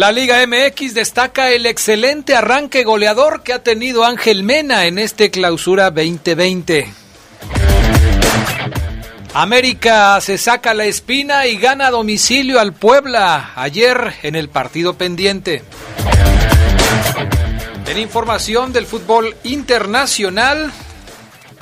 [0.00, 5.30] La Liga MX destaca el excelente arranque goleador que ha tenido Ángel Mena en este
[5.30, 6.90] clausura 2020.
[9.34, 14.94] América se saca la espina y gana a domicilio al Puebla ayer en el partido
[14.94, 15.62] pendiente.
[17.86, 20.72] En información del fútbol internacional,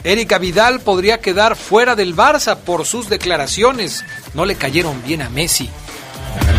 [0.05, 4.05] Erika Vidal podría quedar fuera del Barça por sus declaraciones.
[4.33, 5.69] No le cayeron bien a Messi.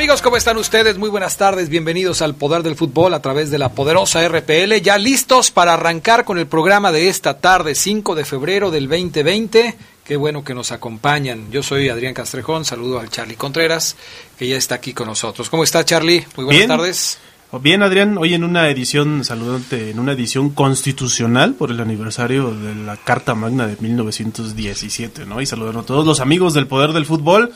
[0.00, 0.22] Amigos?
[0.22, 0.96] ¿Cómo están ustedes?
[0.96, 4.96] Muy buenas tardes, bienvenidos al Poder del Fútbol a través de la poderosa RPL, ya
[4.96, 9.76] listos para arrancar con el programa de esta tarde, 5 de febrero del 2020.
[10.02, 11.50] Qué bueno que nos acompañan.
[11.52, 13.94] Yo soy Adrián Castrejón, saludo al Charlie Contreras,
[14.38, 15.50] que ya está aquí con nosotros.
[15.50, 16.24] ¿Cómo está Charlie?
[16.34, 16.68] Muy buenas Bien.
[16.68, 17.18] tardes.
[17.60, 22.76] Bien, Adrián, hoy en una edición, saludante, en una edición constitucional por el aniversario de
[22.76, 25.42] la Carta Magna de 1917, ¿no?
[25.42, 27.52] Y saludando a todos los amigos del Poder del Fútbol,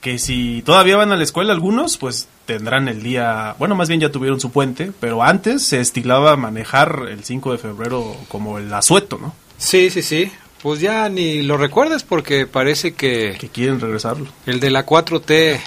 [0.00, 4.00] que si todavía van a la escuela algunos, pues tendrán el día, bueno, más bien
[4.00, 8.72] ya tuvieron su puente, pero antes se estilaba manejar el 5 de febrero como el
[8.72, 9.34] asueto, ¿no?
[9.58, 10.30] Sí, sí, sí.
[10.62, 14.26] Pues ya ni lo recuerdes porque parece que Que quieren regresarlo.
[14.46, 15.60] el de la 4T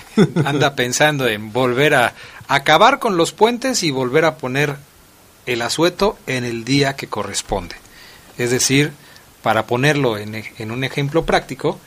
[0.46, 2.13] anda pensando en volver a
[2.47, 4.78] acabar con los puentes y volver a poner
[5.46, 7.75] el asueto en el día que corresponde.
[8.38, 8.91] Es decir,
[9.41, 11.79] para ponerlo en, ej- en un ejemplo práctico,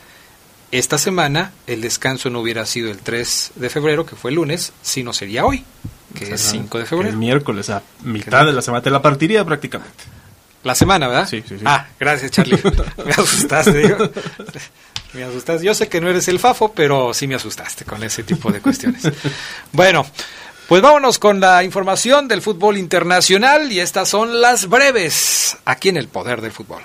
[0.73, 4.73] esta semana el descanso no hubiera sido el 3 de febrero, que fue el lunes,
[4.83, 5.65] sino sería hoy,
[6.19, 7.17] que es 5 de El febrero.
[7.17, 10.05] miércoles, a mitad de la semana, te la partiría prácticamente.
[10.65, 11.29] La semana, ¿verdad?
[11.29, 11.65] Sí, sí, sí.
[11.67, 12.59] Ah, gracias, Charlie.
[13.05, 14.11] me asustaste, digo.
[15.13, 15.65] Me asustaste.
[15.67, 18.61] Yo sé que no eres el Fafo, pero sí me asustaste con ese tipo de
[18.61, 19.03] cuestiones.
[19.73, 20.07] bueno,
[20.69, 25.97] pues vámonos con la información del fútbol internacional y estas son las breves aquí en
[25.97, 26.83] el Poder del Fútbol.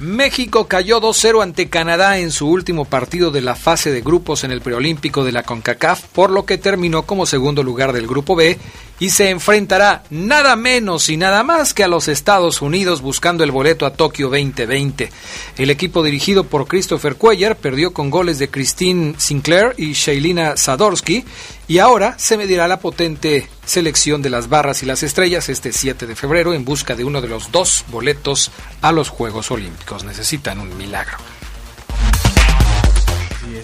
[0.00, 4.52] México cayó 2-0 ante Canadá en su último partido de la fase de grupos en
[4.52, 8.56] el preolímpico de la CONCACAF, por lo que terminó como segundo lugar del grupo B
[9.00, 13.50] y se enfrentará nada menos y nada más que a los Estados Unidos buscando el
[13.50, 15.10] boleto a Tokio 2020.
[15.56, 21.24] El equipo dirigido por Christopher Cuellar perdió con goles de Christine Sinclair y Shailina Sadorsky
[21.68, 26.06] y ahora se medirá la potente selección de las barras y las estrellas este 7
[26.06, 30.02] de febrero en busca de uno de los dos boletos a los Juegos Olímpicos.
[30.02, 31.18] Necesitan un milagro.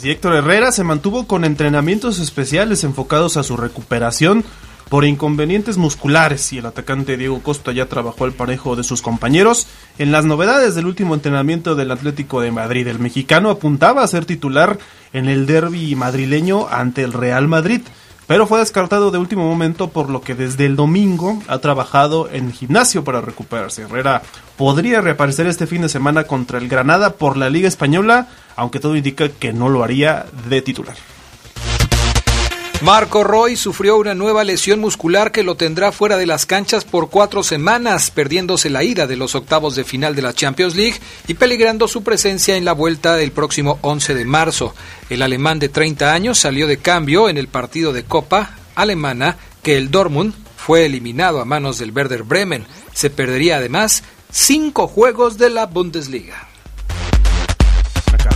[0.03, 4.44] Y Héctor Herrera se mantuvo con entrenamientos especiales enfocados a su recuperación
[4.94, 9.66] por inconvenientes musculares y el atacante Diego Costa ya trabajó al parejo de sus compañeros.
[9.99, 14.25] En las novedades del último entrenamiento del Atlético de Madrid, el mexicano apuntaba a ser
[14.25, 14.78] titular
[15.12, 17.80] en el derby madrileño ante el Real Madrid,
[18.28, 22.53] pero fue descartado de último momento por lo que desde el domingo ha trabajado en
[22.53, 23.83] gimnasio para recuperarse.
[23.83, 24.22] Herrera
[24.57, 28.95] podría reaparecer este fin de semana contra el Granada por la Liga Española, aunque todo
[28.95, 30.95] indica que no lo haría de titular.
[32.84, 37.09] Marco Roy sufrió una nueva lesión muscular que lo tendrá fuera de las canchas por
[37.09, 41.33] cuatro semanas, perdiéndose la ida de los octavos de final de la Champions League y
[41.33, 44.75] peligrando su presencia en la vuelta del próximo 11 de marzo.
[45.09, 49.78] El alemán de 30 años salió de cambio en el partido de Copa alemana que
[49.78, 52.66] el Dortmund fue eliminado a manos del Werder Bremen.
[52.92, 56.53] Se perdería además cinco juegos de la Bundesliga.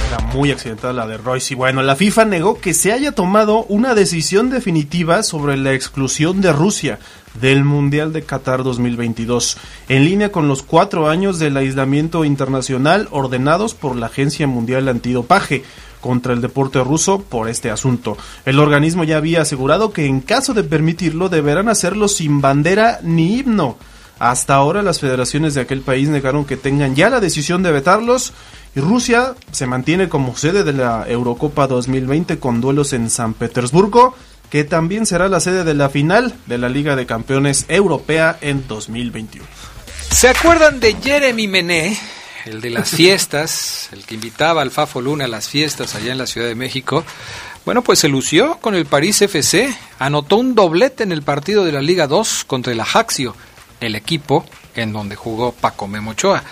[0.09, 1.55] Caída muy accidental la de Royce.
[1.55, 6.41] Y bueno, la FIFA negó que se haya tomado una decisión definitiva sobre la exclusión
[6.41, 6.99] de Rusia
[7.41, 9.59] del Mundial de Qatar 2022,
[9.89, 15.63] en línea con los cuatro años del aislamiento internacional ordenados por la Agencia Mundial Antidopaje
[16.01, 18.17] contra el deporte ruso por este asunto.
[18.47, 23.39] El organismo ya había asegurado que en caso de permitirlo deberán hacerlo sin bandera ni
[23.39, 23.77] himno.
[24.19, 28.33] Hasta ahora las federaciones de aquel país negaron que tengan ya la decisión de vetarlos
[28.81, 34.15] Rusia se mantiene como sede de la Eurocopa 2020 con duelos en San Petersburgo,
[34.51, 38.67] que también será la sede de la final de la Liga de Campeones Europea en
[38.67, 39.47] 2021.
[40.11, 41.99] ¿Se acuerdan de Jeremy Mené?
[42.49, 46.19] el de las fiestas, el que invitaba al Fafo Luna a las fiestas allá en
[46.19, 47.05] la Ciudad de México,
[47.65, 51.73] bueno, pues se lució con el París FC, anotó un doblete en el partido de
[51.73, 53.37] la Liga 2 contra el Ajaxio,
[53.81, 56.43] el equipo en donde jugó Paco Memochoa.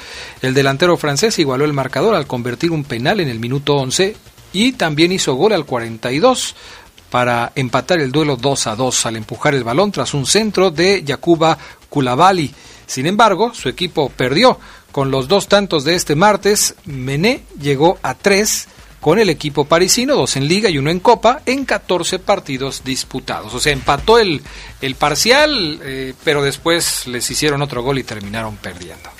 [0.42, 4.16] El delantero francés igualó el marcador al convertir un penal en el minuto 11
[4.52, 6.54] y también hizo gol al 42
[7.10, 11.02] para empatar el duelo 2 a 2 al empujar el balón tras un centro de
[11.04, 11.56] Yakuba
[11.88, 12.52] Kulabali.
[12.86, 14.58] Sin embargo, su equipo perdió
[14.92, 18.68] con los dos tantos de este martes, Mené llegó a tres
[19.00, 23.54] con el equipo parisino, dos en liga y uno en copa, en 14 partidos disputados.
[23.54, 24.42] O sea, empató el,
[24.80, 29.10] el parcial, eh, pero después les hicieron otro gol y terminaron perdiendo.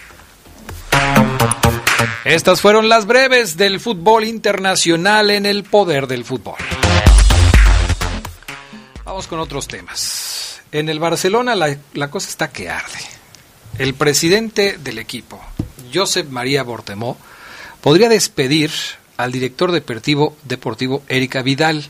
[2.25, 6.57] Estas fueron las breves del fútbol internacional en el poder del fútbol.
[9.05, 10.61] Vamos con otros temas.
[10.73, 12.99] En el Barcelona la, la cosa está que arde.
[13.79, 15.41] El presidente del equipo,
[15.95, 17.17] Josep María Bortemó,
[17.81, 18.73] podría despedir
[19.17, 21.87] al director deportivo, deportivo Erika Vidal.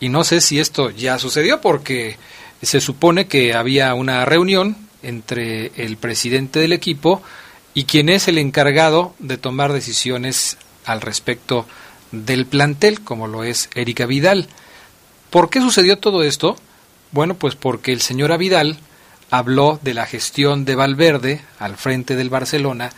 [0.00, 2.16] Y no sé si esto ya sucedió porque
[2.62, 7.22] se supone que había una reunión entre el presidente del equipo
[7.74, 11.66] y quien es el encargado de tomar decisiones al respecto
[12.10, 14.48] del plantel, como lo es Erika Vidal.
[15.30, 16.56] ¿Por qué sucedió todo esto?
[17.12, 18.78] Bueno, pues porque el señor Vidal
[19.30, 22.90] habló de la gestión de Valverde al frente del Barcelona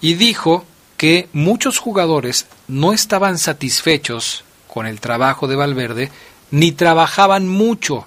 [0.00, 0.64] y dijo
[0.98, 6.10] que muchos jugadores no estaban satisfechos con el trabajo de Valverde
[6.50, 8.06] ni trabajaban mucho.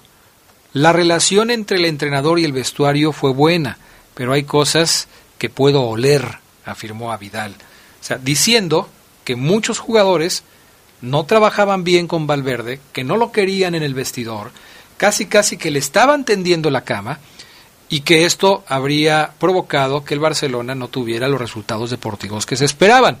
[0.74, 3.78] La relación entre el entrenador y el vestuario fue buena,
[4.14, 5.08] pero hay cosas
[5.38, 7.16] que puedo oler, afirmó a.
[7.16, 8.88] O sea, diciendo
[9.24, 10.44] que muchos jugadores
[11.00, 14.52] no trabajaban bien con Valverde, que no lo querían en el vestidor,
[14.98, 17.20] casi casi que le estaban tendiendo la cama
[17.92, 22.64] y que esto habría provocado que el Barcelona no tuviera los resultados deportivos que se
[22.64, 23.18] esperaban.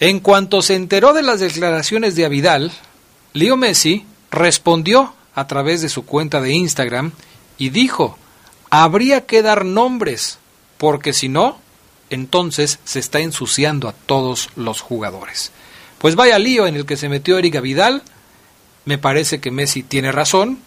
[0.00, 2.72] En cuanto se enteró de las declaraciones de Avidal,
[3.34, 7.12] Leo Messi respondió a través de su cuenta de Instagram
[7.58, 8.16] y dijo,
[8.70, 10.38] habría que dar nombres,
[10.78, 11.58] porque si no,
[12.08, 15.52] entonces se está ensuciando a todos los jugadores.
[15.98, 18.04] Pues vaya lío en el que se metió Erika Vidal,
[18.86, 20.60] me parece que Messi tiene razón,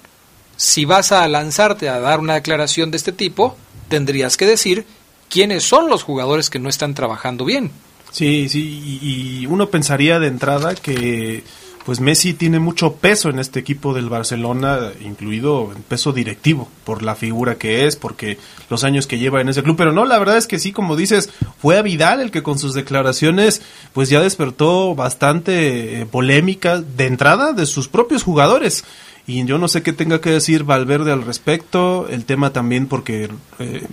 [0.58, 3.56] si vas a lanzarte a dar una declaración de este tipo,
[3.88, 4.86] tendrías que decir
[5.30, 7.72] quiénes son los jugadores que no están trabajando bien.
[8.12, 11.44] Sí, sí, y, uno pensaría de entrada que
[11.86, 17.02] pues Messi tiene mucho peso en este equipo del Barcelona, incluido el peso directivo, por
[17.02, 18.38] la figura que es, porque
[18.70, 19.78] los años que lleva en ese club.
[19.78, 21.30] Pero no, la verdad es que sí, como dices,
[21.62, 23.62] fue a Vidal el que con sus declaraciones,
[23.94, 28.84] pues ya despertó bastante eh, polémica de entrada de sus propios jugadores
[29.28, 33.30] y yo no sé qué tenga que decir Valverde al respecto, el tema también porque
[33.60, 33.86] eh,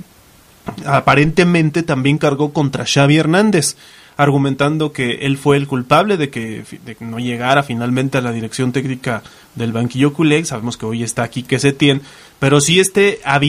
[0.87, 3.76] aparentemente también cargó contra Xavi Hernández
[4.16, 6.64] argumentando que él fue el culpable de que,
[7.00, 9.23] no llegara finalmente a la dirección técnica
[9.54, 10.44] del banquillo culé.
[10.44, 12.00] Sabemos que hoy está aquí que se tiene,
[12.38, 13.40] pero sí este a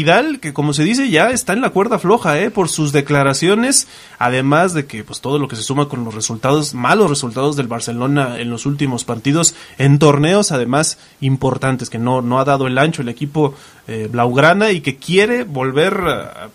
[0.41, 2.51] que como se dice ya está en la cuerda floja, ¿eh?
[2.51, 3.87] por sus declaraciones,
[4.19, 7.67] además de que pues todo lo que se suma con los resultados, malos resultados del
[7.67, 12.77] Barcelona en los últimos partidos, en torneos además importantes, que no, no ha dado el
[12.77, 13.53] ancho el equipo
[13.87, 15.95] eh, Blaugrana y que quiere volver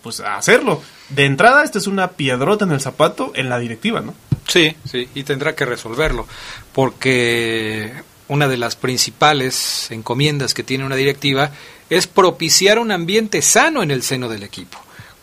[0.01, 0.81] pues a hacerlo
[1.15, 4.13] de entrada, esta es una piedrota en el zapato en la directiva, ¿no?
[4.47, 6.27] Sí, sí, y tendrá que resolverlo,
[6.73, 7.93] porque
[8.27, 11.51] una de las principales encomiendas que tiene una directiva
[11.89, 14.77] es propiciar un ambiente sano en el seno del equipo.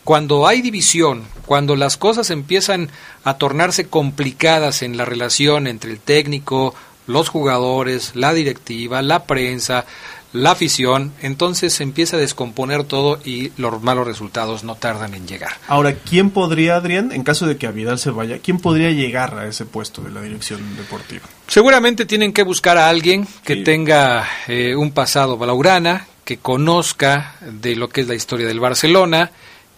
[0.05, 2.91] Cuando hay división, cuando las cosas empiezan
[3.25, 6.75] a tornarse complicadas en la relación entre el técnico,
[7.07, 9.87] los jugadores, la directiva, la prensa,
[10.33, 15.27] la afición, entonces se empieza a descomponer todo y los malos resultados no tardan en
[15.27, 15.53] llegar.
[15.69, 19.47] Ahora, ¿quién podría, Adrián, en caso de que Avidal se vaya, quién podría llegar a
[19.47, 21.27] ese puesto de la dirección deportiva?
[21.47, 27.75] Seguramente tienen que buscar a alguien que tenga eh, un pasado blaugrana, que conozca de
[27.75, 29.31] lo que es la historia del Barcelona,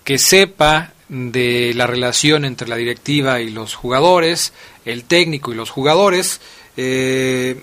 [0.02, 4.52] que sepa de la relación entre la directiva y los jugadores,
[4.84, 6.40] el técnico y los jugadores.
[6.76, 7.62] Eh,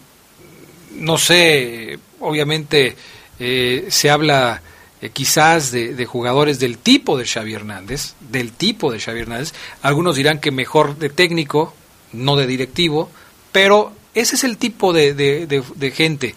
[0.92, 2.96] no sé, obviamente
[3.40, 4.62] eh, se habla
[5.02, 9.54] eh, quizás de, jugadores del tipo de Xavi Hernández, del tipo de Xavi Hernández.
[9.82, 11.74] Algunos dirán que mejor de técnico,
[12.14, 13.10] no de directivo,
[13.52, 16.34] pero ese es el tipo de, de gente.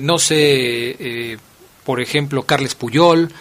[0.00, 1.38] no sé,
[1.84, 3.32] por ejemplo, Carles Puyol,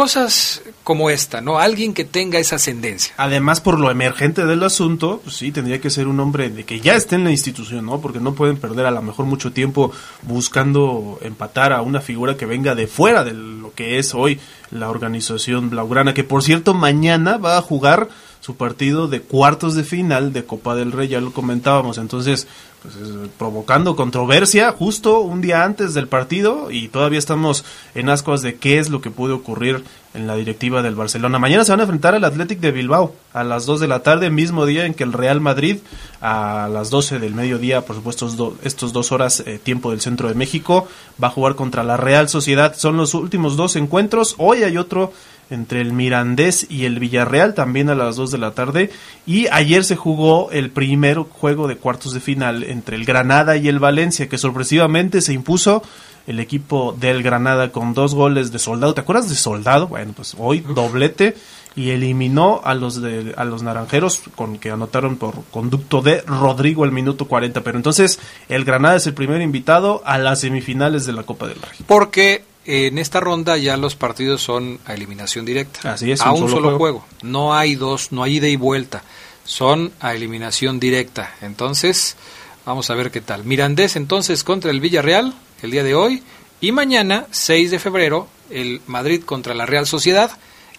[0.00, 1.58] cosas como esta, ¿no?
[1.58, 3.12] Alguien que tenga esa ascendencia.
[3.18, 6.80] Además, por lo emergente del asunto, pues sí, tendría que ser un hombre de que
[6.80, 8.00] ya esté en la institución, ¿no?
[8.00, 9.92] Porque no pueden perder a lo mejor mucho tiempo
[10.22, 14.40] buscando empatar a una figura que venga de fuera de lo que es hoy
[14.70, 18.08] la organización blaugrana, que por cierto mañana va a jugar
[18.50, 22.48] su partido de cuartos de final de Copa del Rey, ya lo comentábamos, entonces
[22.82, 22.96] pues,
[23.38, 27.64] provocando controversia justo un día antes del partido y todavía estamos
[27.94, 31.38] en ascuas de qué es lo que puede ocurrir en la directiva del Barcelona.
[31.38, 34.30] Mañana se van a enfrentar al Athletic de Bilbao a las 2 de la tarde,
[34.30, 35.76] mismo día en que el Real Madrid
[36.20, 40.34] a las 12 del mediodía, por supuesto estos dos horas eh, tiempo del centro de
[40.34, 40.88] México,
[41.22, 42.74] va a jugar contra la Real Sociedad.
[42.76, 44.34] Son los últimos dos encuentros.
[44.38, 45.12] Hoy hay otro
[45.50, 48.90] entre el Mirandés y el Villarreal, también a las 2 de la tarde.
[49.26, 53.68] Y ayer se jugó el primer juego de cuartos de final entre el Granada y
[53.68, 55.82] el Valencia, que sorpresivamente se impuso
[56.26, 58.94] el equipo del Granada con dos goles de soldado.
[58.94, 59.88] ¿Te acuerdas de soldado?
[59.88, 61.34] Bueno, pues hoy doblete
[61.76, 66.84] y eliminó a los de a los naranjeros con que anotaron por conducto de Rodrigo
[66.84, 71.12] el minuto 40, pero entonces el Granada es el primer invitado a las semifinales de
[71.12, 71.78] la Copa del Rey.
[71.86, 75.92] Porque en esta ronda ya los partidos son a eliminación directa.
[75.92, 77.04] Así es, a un, solo, juego.
[77.22, 79.02] No hay dos, no hay ida y vuelta.
[79.44, 81.34] Son a eliminación directa.
[81.40, 82.16] Entonces,
[82.64, 83.44] vamos a ver qué tal.
[83.44, 86.22] Mirandés entonces contra el Villarreal el día de hoy
[86.60, 90.30] y mañana, 6 de febrero, el Madrid contra la Real Sociedad,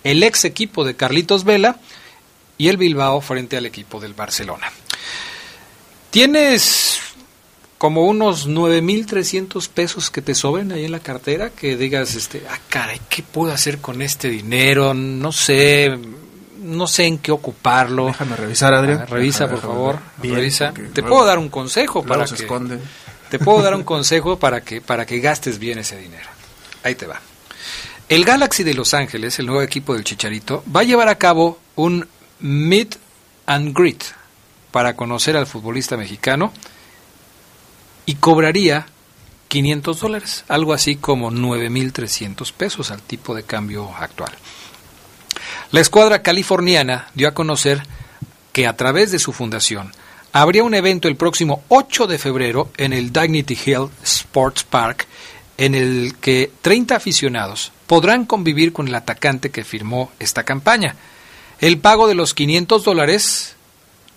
[0.04, 1.78] el ex equipo de Carlitos Vela
[2.58, 4.72] y el Bilbao frente al equipo del Barcelona.
[6.12, 7.00] Tienes
[7.82, 12.60] como unos 9.300 pesos que te sobren ahí en la cartera, que digas, este, ah,
[12.70, 14.94] caray, ¿qué puedo hacer con este dinero?
[14.94, 15.98] No sé,
[16.60, 18.06] no sé en qué ocuparlo.
[18.06, 19.00] Déjame revisar, Adrián.
[19.02, 19.98] Ah, revisa, por favor.
[20.22, 20.76] revisa.
[20.94, 22.48] Te puedo dar un consejo para que...
[23.32, 26.30] Te puedo dar un consejo para que, para que gastes bien ese dinero.
[26.84, 27.20] Ahí te va.
[28.10, 31.58] El Galaxy de Los Ángeles, el nuevo equipo del Chicharito, va a llevar a cabo
[31.76, 32.08] un
[32.42, 32.98] meet
[33.48, 34.04] and greet
[34.70, 36.54] para conocer al futbolista mexicano
[38.06, 38.88] y cobraría
[39.48, 44.32] 500 dólares, algo así como 9.300 pesos al tipo de cambio actual.
[45.72, 47.84] La escuadra californiana dio a conocer
[48.54, 49.92] que a través de su fundación
[50.34, 55.08] habría un evento el próximo 8 de febrero en el Dignity Hill Sports Park
[55.58, 60.96] en el que 30 aficionados podrán convivir con el atacante que firmó esta campaña.
[61.60, 63.56] El pago de los 500 dólares,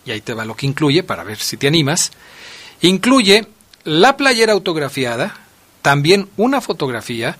[0.07, 2.13] y ahí te va lo que incluye para ver si te animas,
[2.81, 3.47] incluye
[3.85, 5.35] la playera autografiada,
[5.83, 7.37] también una fotografía,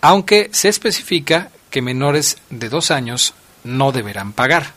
[0.00, 3.34] aunque se especifica que menores de dos años
[3.64, 4.72] no deberán pagar.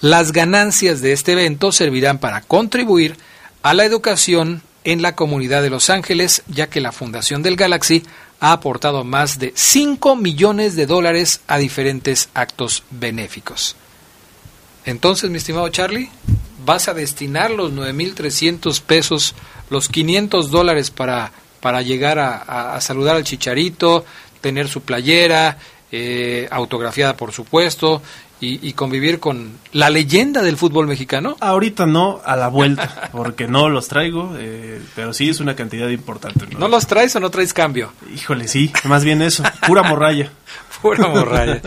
[0.00, 3.16] Las ganancias de este evento servirán para contribuir
[3.62, 8.02] a la educación en la comunidad de Los Ángeles, ya que la Fundación del Galaxy
[8.40, 13.76] ha aportado más de 5 millones de dólares a diferentes actos benéficos.
[14.84, 16.10] Entonces, mi estimado Charlie,
[16.64, 19.34] vas a destinar los 9.300 pesos
[19.72, 24.04] los 500 dólares para, para llegar a, saludar al chicharito,
[24.40, 25.58] tener su playera,
[25.90, 28.02] eh, autografiada por supuesto,
[28.44, 31.36] y, convivir con la leyenda del fútbol mexicano?
[31.38, 35.88] Ahorita no, a la vuelta, porque no los traigo, eh, pero sí es una cantidad
[35.88, 36.46] importante.
[36.58, 36.66] ¿no?
[36.66, 37.92] los traes o no traes cambio?
[38.12, 40.32] Híjole, sí, más bien eso, pura morralla.
[40.82, 41.62] pura morralla.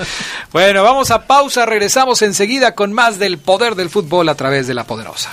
[0.51, 4.73] bueno, vamos a pausa, regresamos enseguida con más del poder del fútbol a través de
[4.73, 5.31] la poderosa.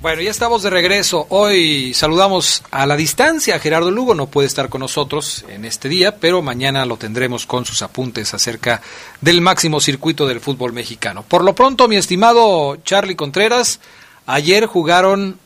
[0.00, 1.26] Bueno, ya estamos de regreso.
[1.30, 4.14] Hoy saludamos a la distancia a Gerardo Lugo.
[4.14, 8.32] No puede estar con nosotros en este día, pero mañana lo tendremos con sus apuntes
[8.32, 8.80] acerca
[9.20, 11.24] del máximo circuito del fútbol mexicano.
[11.26, 13.80] Por lo pronto, mi estimado Charlie Contreras,
[14.26, 15.36] ayer jugaron,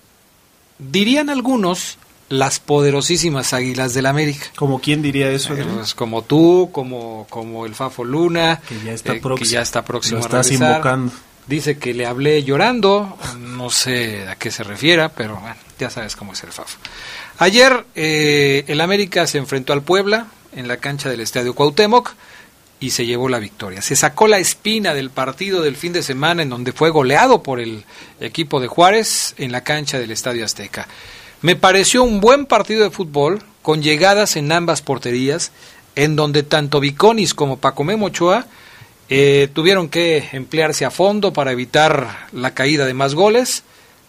[0.78, 1.96] dirían algunos,
[2.28, 4.48] las poderosísimas Águilas del América.
[4.56, 5.54] ¿Como quién diría eso?
[5.54, 9.50] Eh, pues como tú, como, como el Fafo Luna, que ya está, eh, próximo, que
[9.50, 11.10] ya está próximo lo estás invocando.
[11.46, 16.14] Dice que le hablé llorando, no sé a qué se refiera, pero bueno, ya sabes
[16.14, 16.76] cómo es el FAF.
[17.38, 22.14] Ayer eh, el América se enfrentó al Puebla en la cancha del Estadio Cuauhtémoc
[22.78, 23.82] y se llevó la victoria.
[23.82, 27.60] Se sacó la espina del partido del fin de semana en donde fue goleado por
[27.60, 27.84] el
[28.20, 30.88] equipo de Juárez en la cancha del Estadio Azteca.
[31.42, 35.52] Me pareció un buen partido de fútbol, con llegadas en ambas porterías,
[35.94, 38.46] en donde tanto Viconis como Pacomé Mochoa
[39.14, 43.62] eh, tuvieron que emplearse a fondo para evitar la caída de más goles.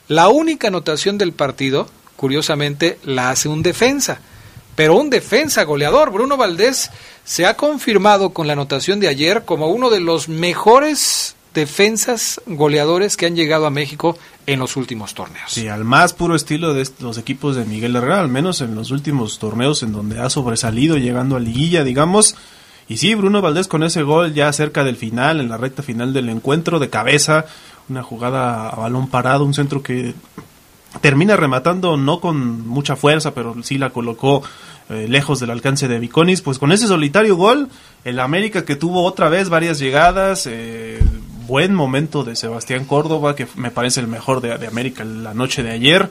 [0.07, 4.21] La única anotación del partido, curiosamente, la hace un defensa,
[4.77, 6.09] pero un defensa goleador.
[6.09, 6.89] Bruno Valdés
[7.25, 13.17] se ha confirmado con la anotación de ayer como uno de los mejores defensas goleadores
[13.17, 14.17] que han llegado a México
[14.47, 15.51] en los últimos torneos.
[15.51, 18.89] Sí, al más puro estilo de los equipos de Miguel Herrera, al menos en los
[18.89, 22.37] últimos torneos en donde ha sobresalido llegando a liguilla, digamos.
[22.87, 26.13] Y sí, Bruno Valdés con ese gol ya cerca del final, en la recta final
[26.13, 27.45] del encuentro, de cabeza,
[27.89, 30.13] una jugada a balón parado, un centro que
[31.01, 34.43] termina rematando no con mucha fuerza, pero sí la colocó
[34.89, 36.41] eh, lejos del alcance de Viconis.
[36.41, 37.69] Pues con ese solitario gol,
[38.03, 40.99] el América que tuvo otra vez varias llegadas, eh,
[41.47, 45.63] buen momento de Sebastián Córdoba, que me parece el mejor de, de América la noche
[45.63, 46.09] de ayer.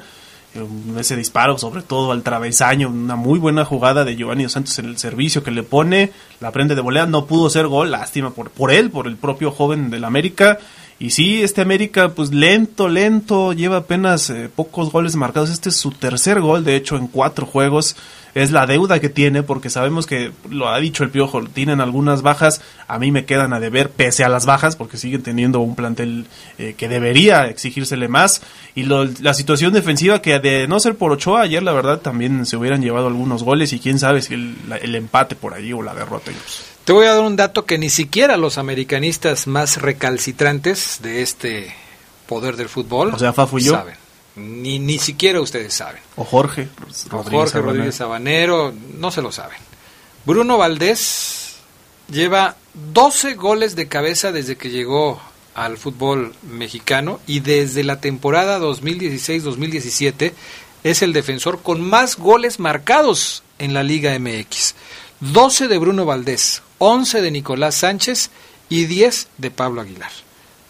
[0.55, 0.67] Eh,
[0.99, 4.99] ese disparo, sobre todo al travesaño, una muy buena jugada de Giovanni Santos en el
[4.99, 8.71] servicio que le pone, la prende de volea, no pudo ser gol, lástima por, por
[8.71, 10.59] él, por el propio joven del América.
[10.99, 15.51] Y sí, este América, pues lento, lento, lleva apenas eh, pocos goles marcados.
[15.51, 17.97] Este es su tercer gol, de hecho, en cuatro juegos
[18.35, 22.23] es la deuda que tiene, porque sabemos que, lo ha dicho el Piojo, tienen algunas
[22.23, 25.75] bajas, a mí me quedan a deber pese a las bajas, porque siguen teniendo un
[25.75, 26.27] plantel
[26.59, 28.43] eh, que debería exigírsele más,
[28.75, 32.57] y la situación defensiva que de no ser por Ochoa, ayer la verdad también se
[32.57, 36.31] hubieran llevado algunos goles, y quién sabe si el, empate por ahí o la derrota.
[36.85, 41.75] Te voy a dar un dato que ni siquiera los americanistas más recalcitrantes de este
[42.27, 43.75] poder del fútbol o sea, yo.
[43.75, 44.02] saben.
[44.37, 46.01] Ni, ni siquiera ustedes saben.
[46.17, 46.69] O Jorge.
[47.11, 49.59] o Jorge Rodríguez Sabanero, no se lo saben.
[50.25, 51.57] Bruno Valdés
[52.11, 55.21] lleva 12 goles de cabeza desde que llegó
[55.55, 60.33] al fútbol mexicano y desde la temporada 2016-2017
[60.85, 64.75] es el defensor con más goles marcados en la Liga MX.
[65.21, 68.31] 12 de Bruno Valdés, 11 de Nicolás Sánchez
[68.69, 70.11] y 10 de Pablo Aguilar,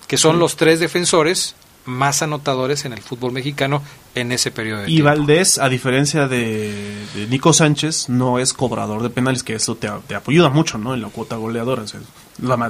[0.09, 3.82] que son los tres defensores más anotadores en el fútbol mexicano
[4.14, 9.10] en ese periodo de y Valdés, a diferencia de, Nico Sánchez, no es cobrador de
[9.10, 10.95] penales, que eso te, te ayuda mucho ¿no?
[10.95, 11.84] en la cuota goleadora.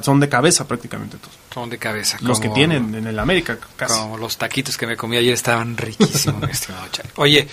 [0.02, 1.34] son de cabeza prácticamente todos.
[1.52, 2.18] Son de cabeza.
[2.20, 3.98] Los que tienen en el América, casi.
[3.98, 6.42] Como los taquitos que me comí ayer estaban riquísimos,
[7.16, 7.48] Oye,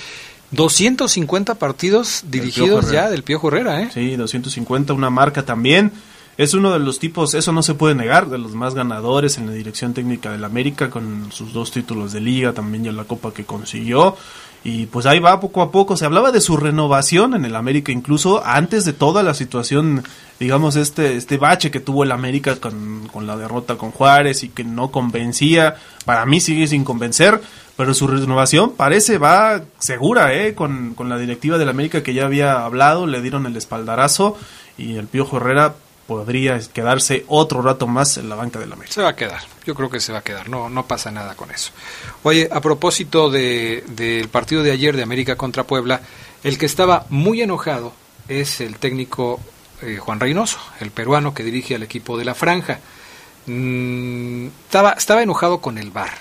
[0.52, 3.90] 250 partidos dirigidos ya del Pío Herrera, ¿eh?
[3.94, 5.92] Sí, 250, una marca también
[6.40, 9.48] es uno de los tipos, eso no se puede negar, de los más ganadores en
[9.48, 13.34] la dirección técnica del América con sus dos títulos de liga, también ya la copa
[13.34, 14.16] que consiguió.
[14.64, 15.98] Y pues ahí va poco a poco.
[15.98, 20.06] Se hablaba de su renovación en el América, incluso antes de toda la situación,
[20.40, 24.48] digamos, este, este bache que tuvo el América con, con la derrota con Juárez y
[24.48, 25.76] que no convencía.
[26.06, 27.42] Para mí sigue sin convencer,
[27.76, 30.56] pero su renovación parece va segura, ¿eh?
[30.56, 34.38] Con, con la directiva del América que ya había hablado, le dieron el espaldarazo
[34.78, 35.76] y el Piojo Herrera
[36.10, 38.96] podría quedarse otro rato más en la banca de la América.
[38.96, 41.36] Se va a quedar, yo creo que se va a quedar, no, no pasa nada
[41.36, 41.70] con eso.
[42.24, 46.02] Oye, a propósito del partido de ayer de América contra Puebla,
[46.44, 47.94] el que estaba muy enojado
[48.28, 49.40] es el técnico
[49.84, 52.80] eh, Juan Reynoso, el peruano que dirige al equipo de la Franja.
[53.46, 56.18] Mm, estaba, estaba enojado con el VAR.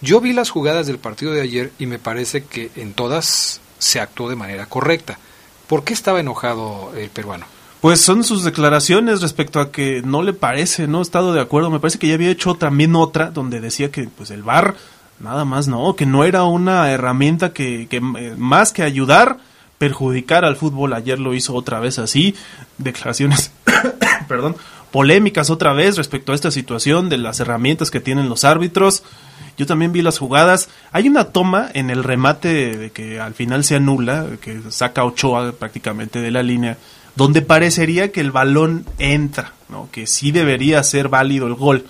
[0.00, 4.00] Yo vi las jugadas del partido de ayer y me parece que en todas se
[4.00, 5.20] actuó de manera correcta.
[5.68, 7.46] ¿Por qué estaba enojado el peruano?
[7.84, 11.68] Pues son sus declaraciones respecto a que no le parece, no he estado de acuerdo.
[11.68, 14.74] Me parece que ya había hecho también otra donde decía que pues el VAR
[15.20, 19.36] nada más no, que no era una herramienta que, que eh, más que ayudar
[19.76, 20.94] perjudicar al fútbol.
[20.94, 22.34] Ayer lo hizo otra vez así,
[22.78, 23.52] declaraciones,
[24.28, 24.56] perdón,
[24.90, 29.02] polémicas otra vez respecto a esta situación de las herramientas que tienen los árbitros.
[29.58, 30.70] Yo también vi las jugadas.
[30.90, 35.52] Hay una toma en el remate de que al final se anula, que saca Ochoa
[35.52, 36.78] prácticamente de la línea
[37.16, 39.88] donde parecería que el balón entra, ¿no?
[39.92, 41.86] que sí debería ser válido el gol.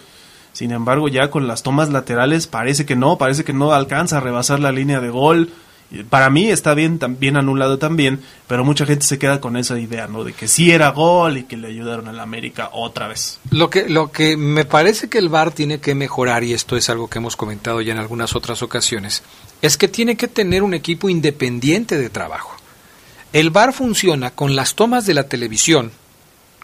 [0.52, 4.20] Sin embargo, ya con las tomas laterales parece que no, parece que no alcanza a
[4.20, 5.50] rebasar la línea de gol.
[6.10, 10.06] Para mí está bien, bien anulado también, pero mucha gente se queda con esa idea,
[10.06, 10.24] ¿no?
[10.24, 13.40] De que sí era gol y que le ayudaron al América otra vez.
[13.50, 16.88] Lo que, lo que me parece que el VAR tiene que mejorar, y esto es
[16.88, 19.22] algo que hemos comentado ya en algunas otras ocasiones,
[19.60, 22.56] es que tiene que tener un equipo independiente de trabajo.
[23.34, 25.90] El bar funciona con las tomas de la televisión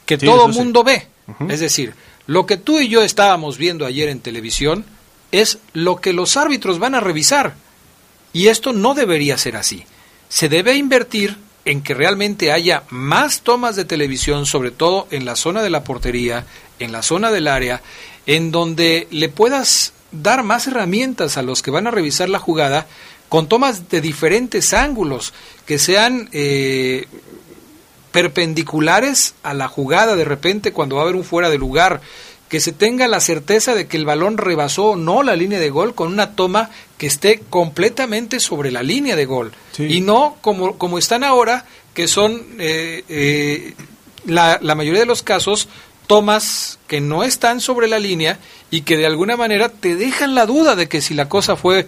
[0.07, 1.09] que todo el mundo ve.
[1.49, 1.95] Es decir,
[2.29, 4.85] lo que tú y yo estábamos viendo ayer en televisión
[5.33, 7.55] es lo que los árbitros van a revisar.
[8.33, 9.85] Y esto no debería ser así.
[10.29, 15.35] Se debe invertir en que realmente haya más tomas de televisión, sobre todo en la
[15.35, 16.47] zona de la portería,
[16.79, 17.83] en la zona del área,
[18.27, 22.87] en donde le puedas dar más herramientas a los que van a revisar la jugada
[23.31, 25.33] con tomas de diferentes ángulos,
[25.64, 27.07] que sean eh,
[28.11, 32.01] perpendiculares a la jugada de repente cuando va a haber un fuera de lugar,
[32.49, 35.71] que se tenga la certeza de que el balón rebasó o no la línea de
[35.71, 39.53] gol con una toma que esté completamente sobre la línea de gol.
[39.79, 41.64] Y no como, como están ahora,
[41.95, 43.75] que son eh, eh,
[44.27, 45.69] la, la mayoría de los casos
[46.11, 50.44] tomas que no están sobre la línea y que de alguna manera te dejan la
[50.44, 51.87] duda de que si la cosa fue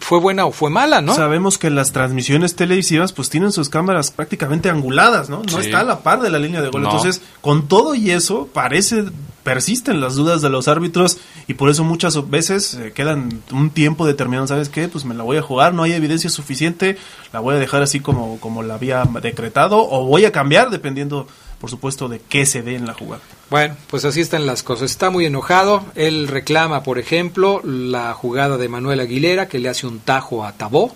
[0.00, 1.14] fue buena o fue mala, ¿no?
[1.14, 5.42] Sabemos que las transmisiones televisivas pues tienen sus cámaras prácticamente anguladas, ¿no?
[5.50, 6.84] No está a la par de la línea de gol.
[6.84, 9.06] Entonces, con todo y eso, parece
[9.42, 14.06] persisten las dudas de los árbitros y por eso muchas veces eh, quedan un tiempo
[14.06, 14.88] determinado, ¿sabes qué?
[14.88, 16.98] Pues me la voy a jugar, no hay evidencia suficiente,
[17.32, 21.26] la voy a dejar así como, como la había decretado o voy a cambiar dependiendo,
[21.60, 23.22] por supuesto, de qué se dé en la jugada.
[23.54, 24.90] Bueno, pues así están las cosas.
[24.90, 25.84] Está muy enojado.
[25.94, 30.54] Él reclama, por ejemplo, la jugada de Manuel Aguilera, que le hace un tajo a
[30.54, 30.92] Tabó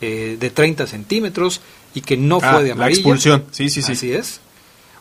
[0.00, 1.60] eh, de 30 centímetros
[1.94, 2.86] y que no fue ah, de amarilla.
[2.86, 3.92] La expulsión, sí, sí, sí.
[3.92, 4.40] Así es.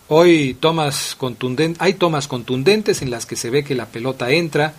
[0.10, 4.76] Hoy tomas contundentes, hay tomas contundentes en las que se ve que la pelota entra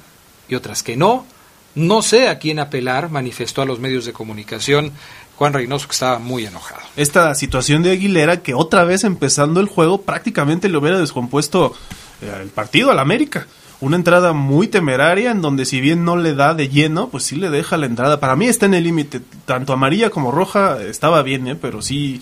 [0.49, 1.27] y otras que no.
[1.75, 4.93] No sé a quién apelar, manifestó a los medios de comunicación
[5.37, 6.83] Juan Reynoso que estaba muy enojado.
[6.95, 11.75] Esta situación de Aguilera que otra vez empezando el juego prácticamente le hubiera descompuesto
[12.23, 13.47] el partido al América.
[13.81, 17.35] Una entrada muy temeraria en donde si bien no le da de lleno, pues sí
[17.35, 18.21] le deja la entrada.
[18.21, 19.21] Para mí está en el límite.
[19.45, 21.57] Tanto amarilla como roja estaba bien, ¿eh?
[21.61, 22.21] pero sí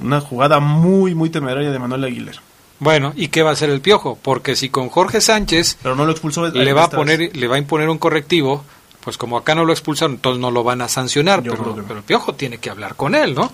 [0.00, 2.40] una jugada muy, muy temeraria de Manuel Aguilera.
[2.80, 4.18] Bueno, ¿y qué va a hacer el Piojo?
[4.22, 7.56] Porque si con Jorge Sánchez pero no lo expulsó, le va a poner le va
[7.56, 8.64] a imponer un correctivo,
[9.08, 12.34] pues como acá no lo expulsaron, entonces no lo van a sancionar, pero, el Piojo
[12.34, 13.50] tiene que hablar con él, ¿no?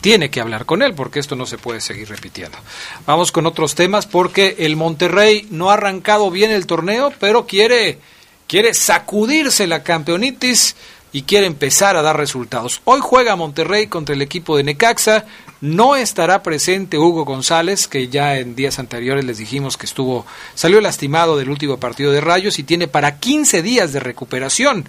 [0.00, 2.58] Tiene que hablar con él porque esto no se puede seguir repitiendo.
[3.06, 8.00] Vamos con otros temas porque el Monterrey no ha arrancado bien el torneo, pero quiere
[8.48, 10.74] quiere sacudirse la campeonitis
[11.12, 12.80] y quiere empezar a dar resultados.
[12.84, 15.24] Hoy juega Monterrey contra el equipo de Necaxa.
[15.60, 20.80] No estará presente Hugo González, que ya en días anteriores les dijimos que estuvo, salió
[20.80, 24.84] lastimado del último partido de Rayos y tiene para 15 días de recuperación.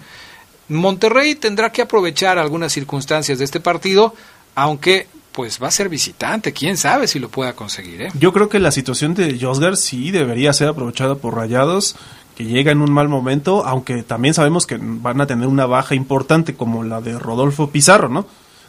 [0.68, 4.14] Monterrey tendrá que aprovechar algunas circunstancias de este partido,
[4.54, 8.02] aunque pues va a ser visitante, quién sabe si lo pueda conseguir.
[8.02, 8.12] ¿eh?
[8.18, 11.94] Yo creo que la situación de Josgar sí debería ser aprovechada por Rayados,
[12.36, 15.94] que llega en un mal momento, aunque también sabemos que van a tener una baja
[15.94, 18.26] importante como la de Rodolfo Pizarro, ¿no?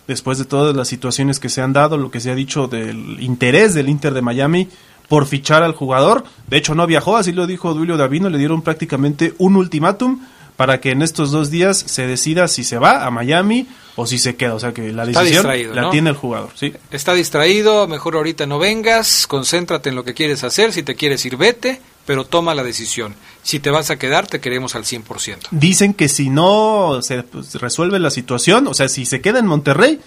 [0.10, 3.22] Después de todas las situaciones que se han dado, lo que se ha dicho del
[3.22, 4.68] interés del Inter de Miami
[5.08, 6.24] por fichar al jugador.
[6.48, 10.20] De hecho, no viajó, así lo dijo Duilio Davino, le dieron prácticamente un ultimátum
[10.58, 14.18] para que en estos dos días se decida si se va a Miami o si
[14.18, 14.56] se queda.
[14.56, 15.46] O sea que la decisión
[15.76, 16.50] la tiene el jugador.
[16.56, 16.74] ¿sí?
[16.90, 21.24] Está distraído, mejor ahorita no vengas, concéntrate en lo que quieres hacer, si te quieres
[21.24, 23.14] ir, vete pero toma la decisión.
[23.50, 25.48] Si te vas a quedar, te queremos al 100%.
[25.50, 29.48] Dicen que si no se pues, resuelve la situación, o sea, si se queda en
[29.48, 30.00] Monterrey,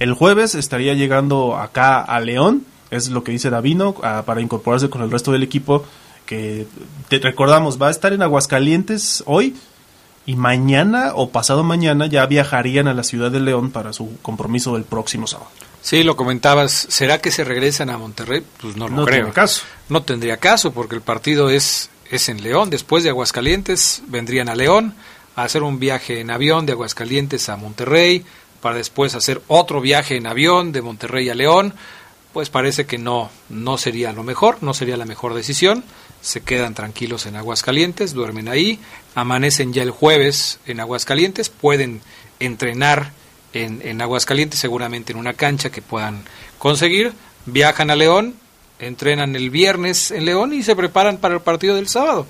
[0.00, 5.02] el jueves estaría llegando acá a León, es lo que dice Davino, para incorporarse con
[5.02, 5.84] el resto del equipo,
[6.26, 6.66] que
[7.08, 9.54] te recordamos, va a estar en Aguascalientes hoy
[10.26, 14.74] y mañana o pasado mañana ya viajarían a la ciudad de León para su compromiso
[14.74, 15.52] del próximo sábado.
[15.82, 16.86] Sí, lo comentabas.
[16.90, 18.42] ¿Será que se regresan a Monterrey?
[18.60, 19.32] Pues no lo creo.
[19.32, 19.62] caso.
[19.88, 22.70] No tendría caso porque el partido es, es en León.
[22.70, 24.94] Después de Aguascalientes vendrían a León
[25.36, 28.24] a hacer un viaje en avión de Aguascalientes a Monterrey
[28.60, 31.74] para después hacer otro viaje en avión de Monterrey a León.
[32.32, 35.84] Pues parece que no, no sería lo mejor, no sería la mejor decisión.
[36.20, 38.80] Se quedan tranquilos en Aguascalientes, duermen ahí,
[39.14, 42.00] amanecen ya el jueves en Aguascalientes, pueden
[42.40, 43.12] entrenar
[43.52, 46.24] en, en Aguascalientes, seguramente en una cancha que puedan
[46.58, 47.12] conseguir.
[47.46, 48.34] Viajan a León,
[48.78, 52.26] entrenan el viernes en León y se preparan para el partido del sábado.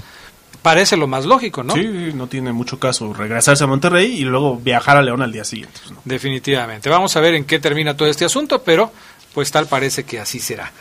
[0.63, 1.75] Parece lo más lógico, ¿no?
[1.75, 5.45] Sí, no tiene mucho caso regresarse a Monterrey y luego viajar a León al día
[5.45, 5.79] siguiente.
[5.87, 6.91] Pues, Definitivamente.
[6.91, 8.93] Vamos a ver en qué termina todo este asunto, pero
[9.35, 10.73] pues tal parece que así será.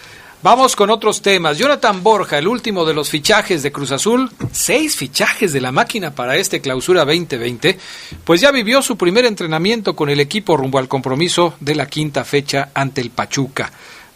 [0.43, 1.57] Vamos con otros temas.
[1.57, 6.11] Jonathan Borja, el último de los fichajes de Cruz Azul, seis fichajes de la máquina
[6.11, 7.77] para este clausura 2020,
[8.23, 12.23] pues ya vivió su primer entrenamiento con el equipo rumbo al compromiso de la quinta
[12.23, 13.71] fecha ante el Pachuca.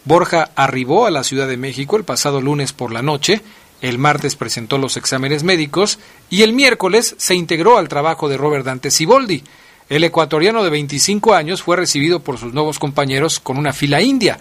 [0.05, 3.41] Borja arribó a la Ciudad de México el pasado lunes por la noche,
[3.81, 8.65] el martes presentó los exámenes médicos y el miércoles se integró al trabajo de Robert
[8.65, 9.43] Dante Siboldi.
[9.89, 14.39] El ecuatoriano de 25 años fue recibido por sus nuevos compañeros con una fila india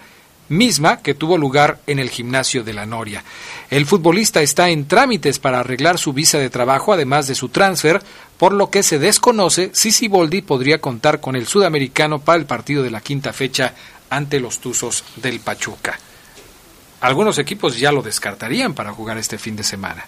[0.51, 3.23] misma que tuvo lugar en el gimnasio de la Noria.
[3.69, 8.01] El futbolista está en trámites para arreglar su visa de trabajo, además de su transfer,
[8.37, 12.83] por lo que se desconoce si Siboldi podría contar con el sudamericano para el partido
[12.83, 13.73] de la quinta fecha
[14.11, 15.99] ante los Tuzos del Pachuca.
[16.99, 20.05] Algunos equipos ya lo descartarían para jugar este fin de semana,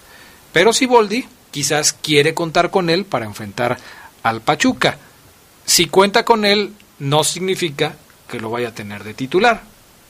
[0.52, 3.76] pero Siboldi quizás quiere contar con él para enfrentar
[4.22, 4.98] al Pachuca.
[5.66, 7.96] si cuenta con él, no significa
[8.28, 9.62] que lo vaya a tener de titular.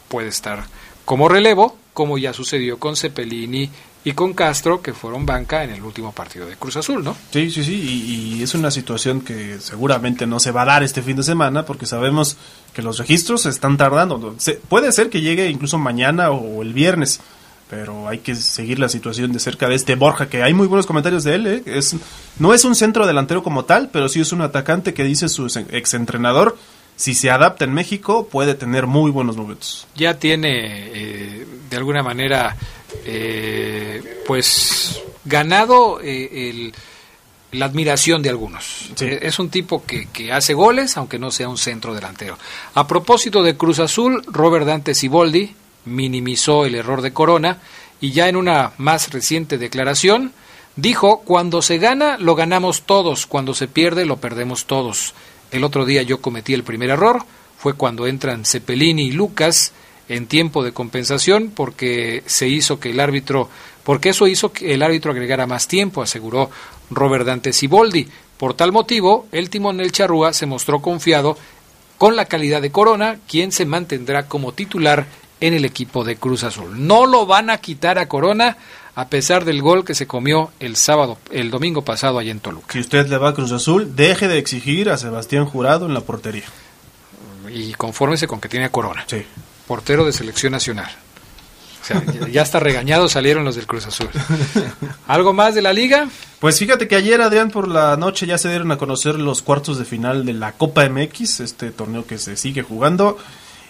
[0.08, 0.64] Puede estar
[1.04, 3.70] como relevo, como ya sucedió con Cepelini
[4.04, 7.16] y con Castro, que fueron banca en el último partido de Cruz Azul, ¿no?
[7.30, 11.00] Sí, sí, sí, y, es una situación que seguramente no se va a dar este
[11.00, 12.36] fin de semana, porque sabemos
[12.74, 14.36] que los registros están tardando.
[14.68, 17.20] puede ser que llegue incluso mañana o el viernes,
[17.70, 20.84] pero hay que seguir la situación de cerca de este Borja, que hay muy buenos
[20.84, 21.46] comentarios de él.
[21.46, 21.62] ¿eh?
[21.64, 21.96] Es,
[22.38, 25.46] no es un centro delantero como tal, pero sí es un atacante que dice su
[25.70, 26.58] exentrenador
[26.96, 29.86] si se adapta en México, puede tener muy buenos momentos.
[29.96, 32.56] Ya tiene, eh, de alguna manera,
[33.04, 36.72] eh, pues ganado eh,
[37.52, 38.90] la admiración de algunos.
[39.00, 42.38] Es un tipo que, que, hace goles, aunque no sea un centro delantero.
[42.74, 45.54] A propósito de Cruz Azul, Robert Dante Siboldi
[45.84, 47.58] minimizó el error de Corona
[48.00, 50.32] y ya en una más reciente declaración
[50.76, 55.14] dijo, cuando se gana, lo ganamos todos, cuando se pierde, lo perdemos todos.
[55.54, 57.24] El otro día yo cometí el primer error,
[57.58, 59.70] fue cuando entran Cepelini y Lucas
[60.08, 63.48] en tiempo de compensación porque se hizo que el árbitro,
[63.84, 66.50] porque eso hizo que el árbitro agregara más tiempo, aseguró
[66.90, 68.08] Robert Dante Siboldi.
[68.36, 71.38] Por tal motivo, el timonel Charrúa se mostró confiado
[71.98, 75.06] con la calidad de Corona, quien se mantendrá como titular
[75.38, 76.84] en el equipo de Cruz Azul.
[76.84, 78.56] No lo van a quitar a Corona
[78.96, 82.72] a pesar del gol que se comió el sábado, el domingo pasado allá en Toluca.
[82.72, 86.00] Si usted le va a Cruz Azul, deje de exigir a Sebastián Jurado en la
[86.00, 86.44] portería.
[87.52, 89.04] Y confórmese con que tiene a Corona.
[89.06, 89.24] Sí.
[89.66, 90.90] Portero de selección nacional.
[91.82, 94.08] O sea, ya está regañado salieron los del Cruz Azul.
[95.06, 96.08] ¿Algo más de la liga?
[96.40, 99.78] Pues fíjate que ayer, Adrián, por la noche ya se dieron a conocer los cuartos
[99.78, 103.18] de final de la Copa MX, este torneo que se sigue jugando.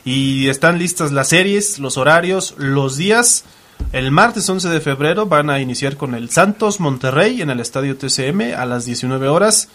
[0.04, 3.44] Y están listas las series, los horarios, los días.
[3.92, 7.96] El martes 11 de febrero van a iniciar con el Santos Monterrey en el estadio
[7.96, 9.68] TCM a las 19 horas.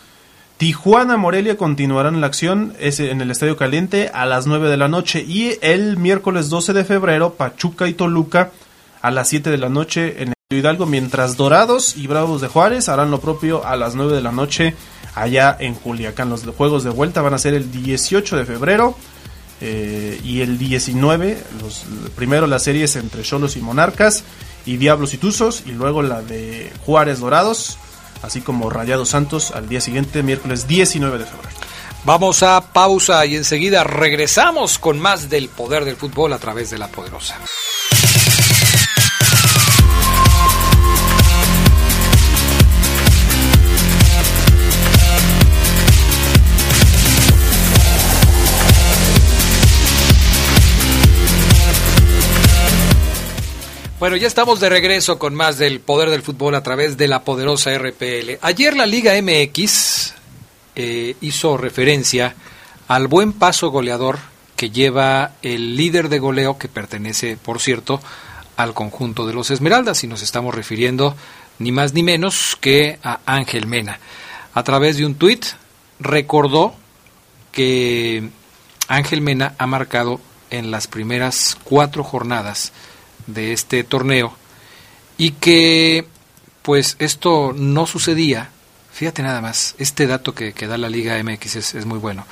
[0.57, 5.23] Tijuana Morelia continuarán la acción en el Estadio Caliente a las 9 de la noche
[5.25, 8.51] y el miércoles 12 de febrero Pachuca y Toluca
[9.01, 12.89] a las 7 de la noche en el Hidalgo, mientras Dorados y Bravos de Juárez
[12.89, 14.75] harán lo propio a las 9 de la noche
[15.15, 16.29] allá en Culiacán.
[16.29, 18.97] Los juegos de vuelta van a ser el 18 de febrero
[19.61, 21.83] eh, y el 19, los,
[22.15, 24.23] primero las series entre Cholos y Monarcas
[24.65, 27.77] y Diablos y Tuzos, y luego la de Juárez Dorados,
[28.21, 31.49] así como Rayados Santos al día siguiente, miércoles 19 de febrero.
[32.05, 36.77] Vamos a pausa y enseguida regresamos con más del poder del fútbol a través de
[36.77, 37.37] la poderosa.
[53.99, 57.25] Bueno, ya estamos de regreso con más del poder del fútbol a través de la
[57.25, 58.39] poderosa RPL.
[58.39, 60.13] Ayer la Liga MX
[60.77, 62.33] eh, hizo referencia
[62.87, 64.19] al buen paso goleador
[64.55, 67.99] que lleva el líder de goleo que pertenece, por cierto,
[68.55, 71.17] al conjunto de los Esmeraldas y nos estamos refiriendo
[71.57, 73.99] ni más ni menos que a Ángel Mena.
[74.53, 75.45] A través de un tuit
[75.99, 76.73] recordó
[77.51, 78.29] que
[78.87, 82.71] Ángel Mena ha marcado en las primeras cuatro jornadas
[83.33, 84.33] de este torneo
[85.17, 86.05] y que
[86.61, 88.49] pues esto no sucedía,
[88.91, 92.25] fíjate nada más, este dato que, da la Liga MX es, es muy bueno,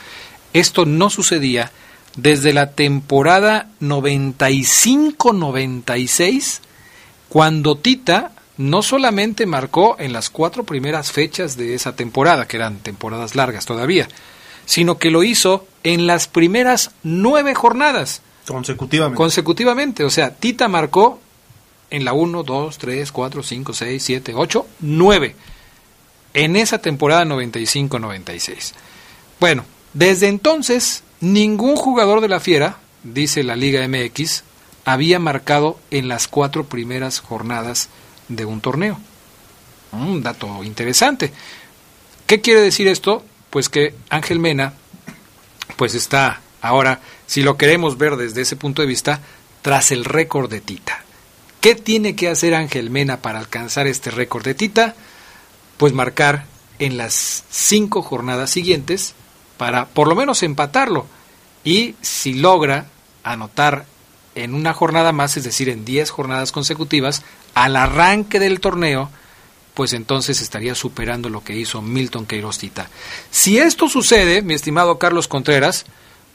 [0.53, 1.71] esto no sucedía
[2.15, 6.59] desde la temporada 95-96,
[7.29, 12.79] cuando Tita no solamente marcó en las cuatro primeras fechas de esa temporada, que eran
[12.79, 14.07] temporadas largas todavía,
[14.65, 18.21] sino que lo hizo en las primeras nueve jornadas.
[18.47, 19.17] Consecutivamente.
[19.17, 20.03] Consecutivamente.
[20.03, 21.19] O sea, Tita marcó
[21.89, 25.35] en la 1, 2, 3, 4, 5, 6, 7, 8, 9.
[26.33, 28.73] En esa temporada 95-96.
[29.39, 34.43] Bueno, desde entonces, ningún jugador de la Fiera, dice la Liga MX,
[34.85, 37.89] había marcado en las cuatro primeras jornadas
[38.27, 38.99] de un torneo.
[39.91, 41.31] Un dato interesante.
[42.25, 43.23] ¿Qué quiere decir esto?
[43.49, 44.73] Pues que Ángel Mena,
[45.77, 49.21] pues está ahora si lo queremos ver desde ese punto de vista,
[49.61, 51.03] tras el récord de Tita.
[51.61, 54.95] ¿Qué tiene que hacer Ángel Mena para alcanzar este récord de Tita?
[55.77, 56.45] Pues marcar
[56.79, 59.13] en las cinco jornadas siguientes
[59.57, 61.05] para por lo menos empatarlo.
[61.63, 62.87] Y si logra
[63.23, 63.85] anotar
[64.35, 67.23] en una jornada más, es decir, en diez jornadas consecutivas,
[67.55, 69.09] al arranque del torneo,
[69.73, 72.89] pues entonces estaría superando lo que hizo Milton Queiroz Tita.
[73.31, 75.85] Si esto sucede, mi estimado Carlos Contreras,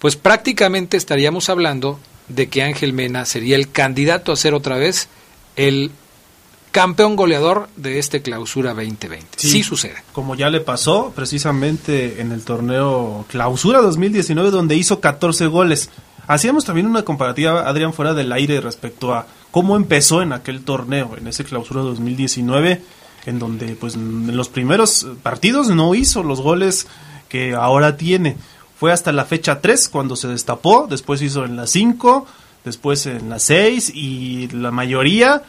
[0.02, 5.08] pues prácticamente estaríamos hablando de que Ángel Mena sería el candidato a ser otra vez
[5.54, 5.92] el
[6.72, 9.28] campeón goleador de este clausura 2020.
[9.36, 9.94] Sí, sucede.
[10.12, 15.88] Como ya le pasó precisamente en el torneo clausura 2019 donde hizo 14 goles.
[16.26, 21.16] Hacíamos también una comparativa, Adrián, fuera del aire respecto a cómo empezó en aquel torneo,
[21.16, 22.82] en ese clausura 2019,
[23.26, 26.88] en donde pues en los primeros partidos no hizo los goles
[27.28, 28.36] que ahora tiene.
[28.82, 32.26] Fue hasta la fecha 3 cuando se destapó, después hizo en la 5,
[32.64, 35.40] después en la 6 y la mayoría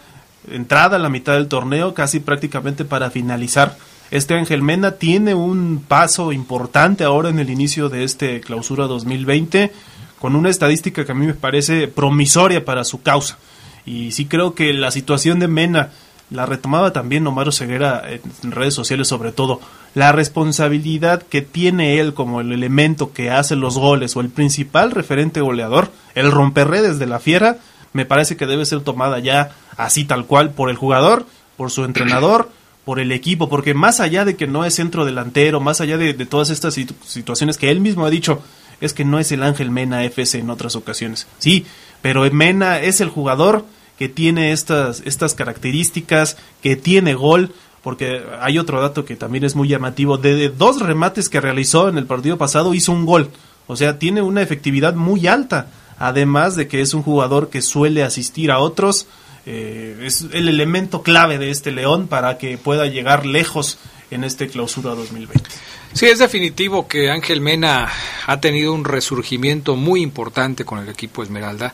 [0.52, 3.76] entrada a la mitad del torneo, casi prácticamente para finalizar.
[4.12, 9.72] Este Ángel Mena tiene un paso importante ahora en el inicio de este clausura 2020,
[10.20, 13.40] con una estadística que a mí me parece promisoria para su causa.
[13.84, 15.90] Y sí creo que la situación de Mena
[16.34, 19.62] la retomaba también Omar Ceguera en redes sociales sobre todo,
[19.94, 24.92] la responsabilidad que tiene él como el elemento que hace los goles o el principal
[24.92, 27.58] referente goleador, el romperredes de la fiera,
[27.94, 31.86] me parece que debe ser tomada ya así tal cual por el jugador, por su
[31.86, 32.50] entrenador,
[32.84, 36.14] por el equipo, porque más allá de que no es centro delantero, más allá de,
[36.26, 38.42] todas estas situaciones que él mismo ha dicho,
[38.82, 41.28] es que no es el Ángel Mena FC en otras ocasiones.
[41.38, 41.66] Sí,
[42.02, 43.66] pero Mena es el jugador
[43.98, 47.54] que tiene estas, estas características, que tiene gol,
[47.84, 51.98] porque hay otro dato que también es muy llamativo, de dos remates que realizó en
[51.98, 53.30] el partido pasado hizo un gol,
[53.68, 55.68] o sea, tiene una efectividad muy alta
[56.00, 59.08] además de que es un jugador que suele asistir a otros,
[59.46, 63.78] eh, es el elemento clave de este León para que pueda llegar lejos
[64.12, 65.50] en este clausura 2020.
[65.94, 67.90] Sí, es definitivo que Ángel Mena
[68.26, 71.74] ha tenido un resurgimiento muy importante con el equipo Esmeralda.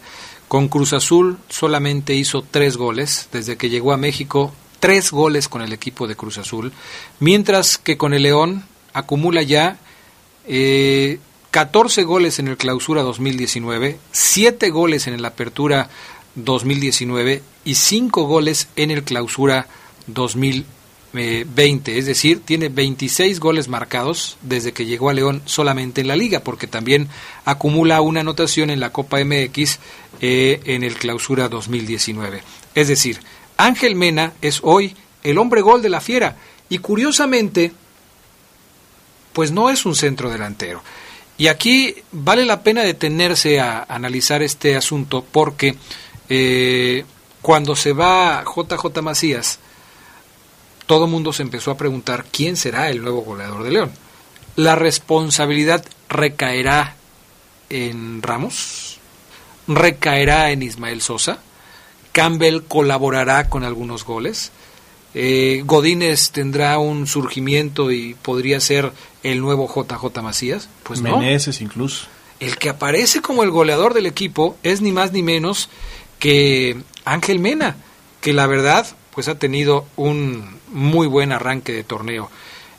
[0.50, 5.62] Con Cruz Azul solamente hizo tres goles desde que llegó a México, tres goles con
[5.62, 6.74] el equipo de Cruz Azul,
[7.20, 9.78] mientras que con el León acumula ya
[10.48, 11.20] eh,
[11.52, 15.88] 14 goles en el clausura 2019, 7 goles en el apertura
[16.34, 19.68] 2019 y 5 goles en el clausura
[21.14, 21.98] 2020.
[21.98, 26.42] Es decir, tiene 26 goles marcados desde que llegó a León solamente en la liga,
[26.42, 27.10] porque también
[27.46, 29.80] acumula una anotación en la Copa MX
[30.22, 32.44] eh, en el clausura 2019.
[32.76, 33.20] Es decir,
[33.58, 36.38] Ángel Mena es hoy el hombre gol de la fiera
[36.70, 37.72] y curiosamente,
[39.34, 40.82] pues no es un centro delantero.
[41.38, 45.76] Y aquí vale la pena detenerse a analizar este asunto porque
[46.28, 47.06] eh,
[47.42, 49.60] cuando se va JJ Macías,
[50.90, 53.92] todo el mundo se empezó a preguntar quién será el nuevo goleador de León.
[54.56, 56.96] La responsabilidad recaerá
[57.70, 58.98] en Ramos,
[59.68, 61.44] recaerá en Ismael Sosa,
[62.12, 64.52] Campbell colaborará con algunos goles,
[65.14, 70.70] eh, Godínez tendrá un surgimiento y podría ser el nuevo JJ Macías.
[70.82, 71.22] Pues no.
[71.62, 72.08] incluso.
[72.40, 75.70] El que aparece como el goleador del equipo es ni más ni menos
[76.18, 77.76] que Ángel Mena,
[78.22, 82.30] que la verdad pues ha tenido un muy buen arranque de torneo.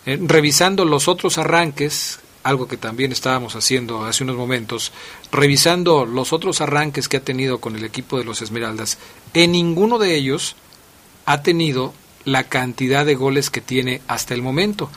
[0.07, 4.93] Eh, revisando los otros arranques, algo que también estábamos haciendo hace unos momentos,
[5.31, 8.99] revisando los otros arranques que ha tenido con el equipo de los Esmeraldas,
[9.35, 10.57] en ninguno de ellos
[11.27, 11.93] ha tenido
[12.25, 14.91] la cantidad de goles que tiene hasta el momento.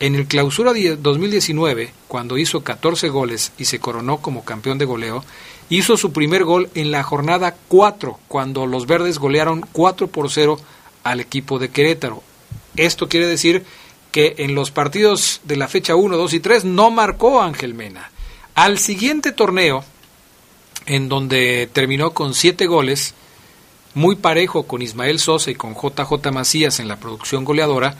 [0.00, 5.22] En el clausura 2019, cuando hizo 14 goles y se coronó como campeón de goleo,
[5.68, 10.58] hizo su primer gol en la jornada 4, cuando los verdes golearon 4 por 0
[11.04, 12.22] al equipo de Querétaro.
[12.80, 13.66] Esto quiere decir
[14.10, 18.10] que en los partidos de la fecha 1, 2 y 3 no marcó Ángel Mena.
[18.54, 19.84] Al siguiente torneo,
[20.86, 23.12] en donde terminó con 7 goles,
[23.92, 27.96] muy parejo con Ismael Sosa y con JJ Macías en la producción goleadora,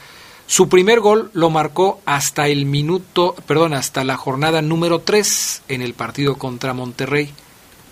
[0.46, 5.82] su primer gol lo marcó hasta el minuto, perdón, hasta la jornada número 3 en
[5.82, 7.30] el partido contra Monterrey.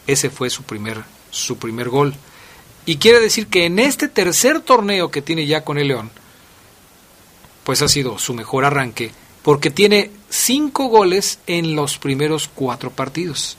[0.07, 2.14] Ese fue su primer, su primer gol.
[2.87, 6.11] Y quiere decir que en este tercer torneo que tiene ya con el León,
[7.68, 9.11] pues ha sido su mejor arranque,
[9.42, 13.59] porque tiene cinco goles en los primeros cuatro partidos.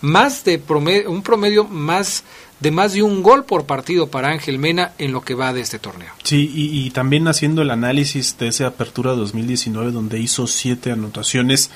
[0.00, 2.24] Más de promedio, un promedio más
[2.60, 5.60] de más de un gol por partido para Ángel Mena en lo que va de
[5.60, 6.08] este torneo.
[6.22, 11.70] Sí, y, también haciendo el análisis de esa apertura 2019 donde hizo siete anotaciones,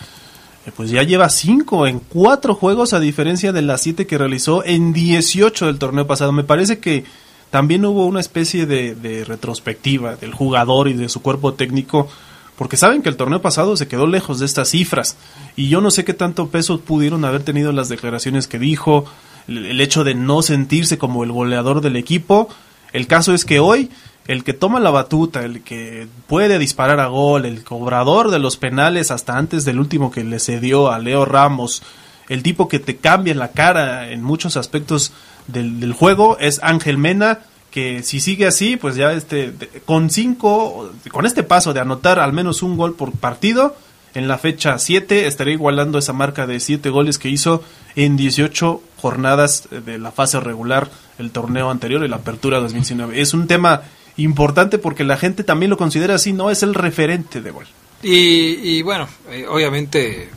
[0.65, 4.65] eh, pues ya lleva cinco en cuatro juegos a diferencia de las siete que realizó
[4.65, 6.33] en 18 del torneo pasado.
[6.33, 7.05] Me parece que
[7.51, 12.09] también hubo una especie de, retrospectiva del jugador y de su cuerpo técnico
[12.57, 15.17] porque saben que el torneo pasado se quedó lejos de estas cifras
[15.57, 19.05] y yo no sé qué tanto peso pudieron haber tenido las declaraciones que dijo,
[19.47, 22.49] el hecho de no sentirse como el goleador del equipo.
[22.93, 23.91] El caso es que hoy
[24.27, 28.57] el que toma la batuta, el que puede disparar a gol, el cobrador de los
[28.57, 31.83] penales hasta antes del último que le cedió a Leo Ramos,
[32.29, 35.13] el tipo que te cambia la cara en muchos aspectos
[35.49, 37.41] del, juego es Ángel Mena,
[37.71, 39.53] que si sigue así, pues ya este,
[39.85, 43.77] con cinco, con este paso de anotar al menos un gol por partido,
[44.17, 47.63] en la fecha 7 estaría igualando esa marca de 7 goles que hizo
[47.97, 53.21] en 18 jornadas de la fase regular el torneo anterior y la apertura 2019.
[53.21, 53.83] Es un tema
[54.17, 57.67] importante porque la gente también lo considera así, no es el referente de gol.
[58.03, 60.31] Y, bueno, eh, obviamente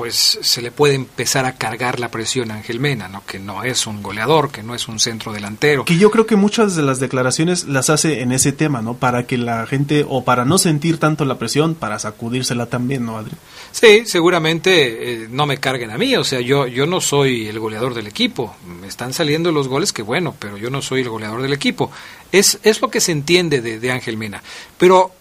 [0.00, 3.22] pues se le puede empezar a cargar la presión a Ángel Mena, ¿no?
[3.26, 5.84] que no es un goleador, que no es un centro delantero.
[5.84, 8.94] Que yo creo que muchas de las declaraciones las hace en ese tema, ¿no?
[8.94, 13.18] Para que la gente, o para no sentir tanto la presión, para sacudírsela también, ¿no,
[13.18, 13.36] Adri?
[13.72, 17.58] Sí, seguramente eh, no me carguen a mí, o sea, yo, yo no soy el
[17.58, 18.56] goleador del equipo.
[18.80, 21.90] Me están saliendo los goles, que bueno, pero yo no soy el goleador del equipo.
[22.32, 24.42] Es, es lo que se entiende de, de Ángel Mena.
[24.78, 25.12] Pero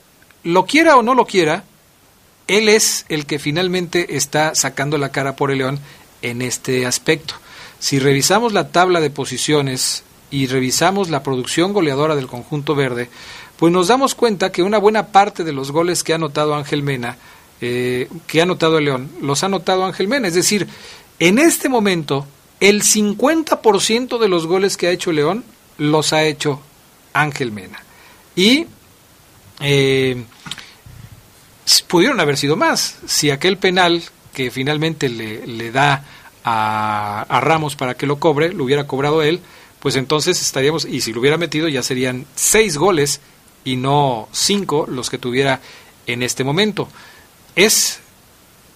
[0.44, 1.66] lo quiera o no lo quiera,
[2.50, 5.80] él es el que finalmente está sacando la cara por el León
[6.24, 7.36] en este aspecto.
[7.78, 13.10] Si revisamos la tabla de posiciones y revisamos la producción goleadora del conjunto verde,
[13.58, 16.82] pues nos damos cuenta que una buena parte de los goles que ha anotado Ángel
[16.82, 17.18] Mena,
[17.62, 20.28] eh, que ha anotado el León, los ha anotado Ángel Mena.
[20.28, 20.68] Es decir,
[21.20, 22.26] en este momento,
[22.60, 25.44] el 50% de los goles que ha hecho León
[25.78, 26.62] los ha hecho
[27.14, 27.84] Ángel Mena.
[28.36, 28.66] Y
[29.60, 30.24] eh,
[31.88, 32.98] pudieron haber sido más.
[33.06, 34.04] Si aquel penal
[34.34, 36.04] que finalmente le, le da
[36.44, 39.42] a, a, Ramos para que lo cobre, lo hubiera cobrado él,
[39.80, 43.22] pues entonces estaríamos, y si lo hubiera metido ya serían seis goles
[43.64, 45.62] y no cinco los que tuviera
[46.08, 46.90] en este momento.
[47.56, 48.00] Es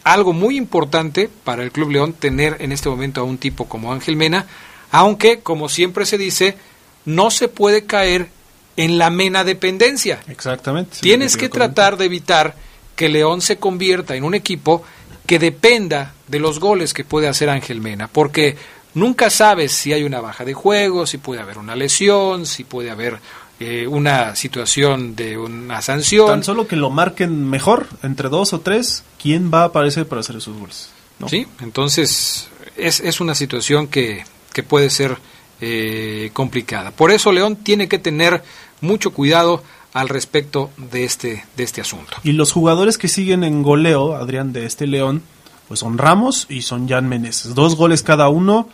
[0.04, 3.94] algo muy importante para el Club León tener en este momento a un tipo como
[3.94, 4.48] Ángel Mena,
[4.92, 6.58] aunque, como siempre se dice,
[7.06, 8.30] no se puede caer
[8.76, 10.20] en la mena dependencia.
[10.28, 10.98] Exactamente.
[11.02, 12.56] Tienes que tratar de evitar
[12.96, 14.84] que León se convierta en un equipo
[15.26, 18.58] que dependa de los goles que puede hacer Ángel Mena, porque
[18.94, 22.92] nunca sabes si hay una baja de juego, si puede haber una lesión, si puede
[22.92, 23.20] haber
[23.60, 26.28] eh, una situación de una sanción.
[26.28, 30.22] Tan solo que lo marquen mejor, entre dos o tres, ¿quién va a aparecer para
[30.22, 30.90] hacer esos goles?
[31.28, 35.18] Sí, entonces es, es una situación que, que puede ser
[35.62, 36.92] eh, complicada.
[36.92, 38.44] Por eso León tiene que tener
[38.82, 39.64] mucho cuidado
[39.94, 42.18] al respecto de este, de este asunto.
[42.24, 45.22] Y los jugadores que siguen en goleo, Adrián, de este León,
[45.68, 47.56] pues son Ramos y son Jan Meneses.
[47.56, 48.68] Dos goles cada uno,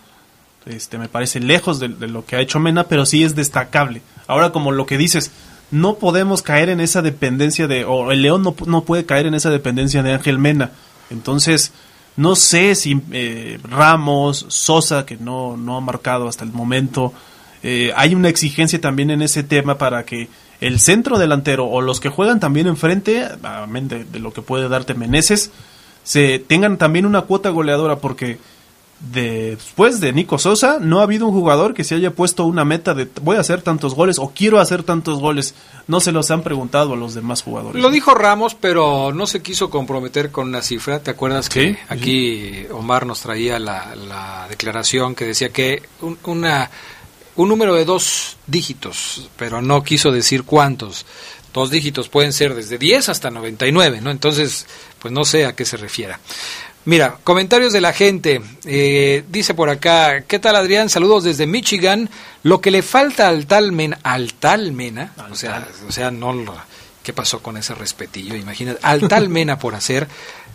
[0.66, 4.02] este me parece lejos de, lo que ha hecho Mena, pero sí es destacable.
[4.28, 5.32] Ahora, como lo que dices,
[5.72, 9.34] no podemos caer en esa dependencia de, o el León no, no puede caer en
[9.34, 10.72] esa dependencia de Ángel Mena.
[11.10, 11.74] Entonces,
[12.16, 17.14] no sé si eh, Ramos, Sosa, que no, no ha marcado hasta el momento,
[17.62, 20.30] eh, hay una exigencia también en ese tema para que
[20.62, 24.93] el centro delantero o los que juegan también enfrente, de, de lo que puede darte
[24.93, 25.51] Meneses,
[26.03, 28.39] se tengan también una cuota goleadora porque
[28.99, 32.93] después de Nico Sosa no ha habido un jugador que se haya puesto una meta
[32.93, 35.55] de voy a hacer tantos goles o quiero hacer tantos goles.
[35.88, 37.82] No se los han preguntado a los demás jugadores.
[37.82, 40.99] Lo dijo Ramos, pero no se quiso comprometer con una cifra.
[40.99, 46.70] ¿Te acuerdas que aquí Omar nos traía la, la declaración que decía que un, una
[47.40, 51.06] un número de dos dígitos, pero no quiso decir cuántos.
[51.54, 54.12] Dos dígitos pueden ser desde 10 hasta 99, ¿no?
[54.12, 54.68] Entonces,
[55.00, 56.20] pues no sé a qué se refiera.
[56.84, 58.42] Mira, comentarios de la gente.
[58.66, 60.90] Eh, dice por acá, ¿qué tal Adrián?
[60.90, 62.10] Saludos desde Michigan.
[62.44, 65.88] Lo que le falta al tal Mena, al tal Mena, al o sea, tal.
[65.88, 66.54] o sea, no lo,
[67.04, 68.36] ¿qué pasó con ese respetillo?
[68.36, 70.10] Imagínate, al tal Mena por hacer,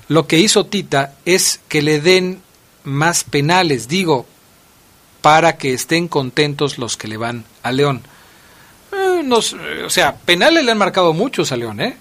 [0.08, 2.42] lo que hizo Tita es que le den
[2.82, 4.26] más penales, digo,
[5.24, 8.02] para que estén contentos los que le van a León.
[8.92, 11.96] Eh, nos, o sea, penales le han marcado muchos a León, ¿eh?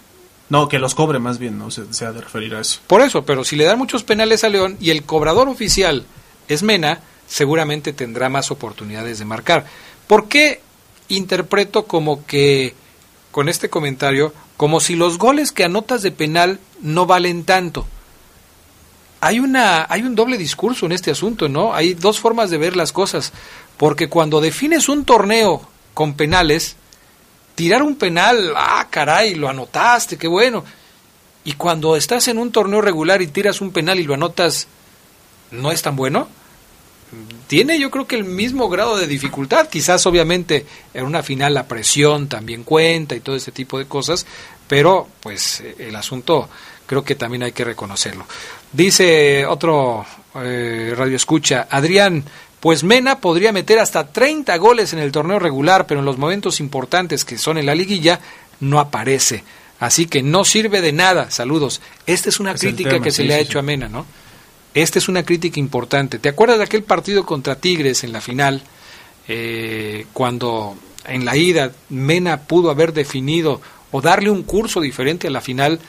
[0.49, 2.81] No, que los cobre más bien, no se, se ha de referir a eso.
[2.85, 6.03] Por eso, pero si le dan muchos penales a León y el cobrador oficial
[6.49, 9.67] es Mena, seguramente tendrá más oportunidades de marcar.
[10.07, 10.59] ¿Por qué
[11.07, 12.75] interpreto como que,
[13.31, 17.87] con este comentario, como si los goles que anotas de penal no valen tanto?
[19.25, 21.73] Hay, una, hay un doble discurso en este asunto, ¿no?
[21.73, 23.31] Hay dos formas de ver las cosas.
[23.77, 26.75] Porque cuando defines un torneo con penales,
[27.55, 30.65] tirar un penal, ah, caray, lo anotaste, qué bueno.
[31.45, 34.67] Y cuando estás en un torneo regular y tiras un penal y lo anotas,
[35.51, 36.27] ¿no es tan bueno?
[37.47, 39.69] Tiene yo creo que el mismo grado de dificultad.
[39.69, 44.25] Quizás obviamente en una final la presión también cuenta y todo ese tipo de cosas,
[44.67, 46.49] pero pues el asunto
[46.85, 48.25] creo que también hay que reconocerlo.
[48.71, 50.05] Dice otro
[50.35, 52.23] eh, radio escucha, Adrián,
[52.59, 56.59] pues Mena podría meter hasta 30 goles en el torneo regular, pero en los momentos
[56.59, 58.19] importantes que son en la liguilla
[58.59, 59.43] no aparece.
[59.79, 61.29] Así que no sirve de nada.
[61.29, 61.81] Saludos.
[62.05, 63.89] Esta es una es crítica tema, que se sí, le ha sí, hecho a Mena,
[63.89, 64.05] ¿no?
[64.73, 66.19] Esta es una crítica importante.
[66.19, 68.63] ¿Te acuerdas de aquel partido contra Tigres en la final?
[69.27, 70.75] Eh, cuando
[71.05, 73.61] en la ida Mena pudo haber definido
[73.91, 75.79] o darle un curso diferente a la final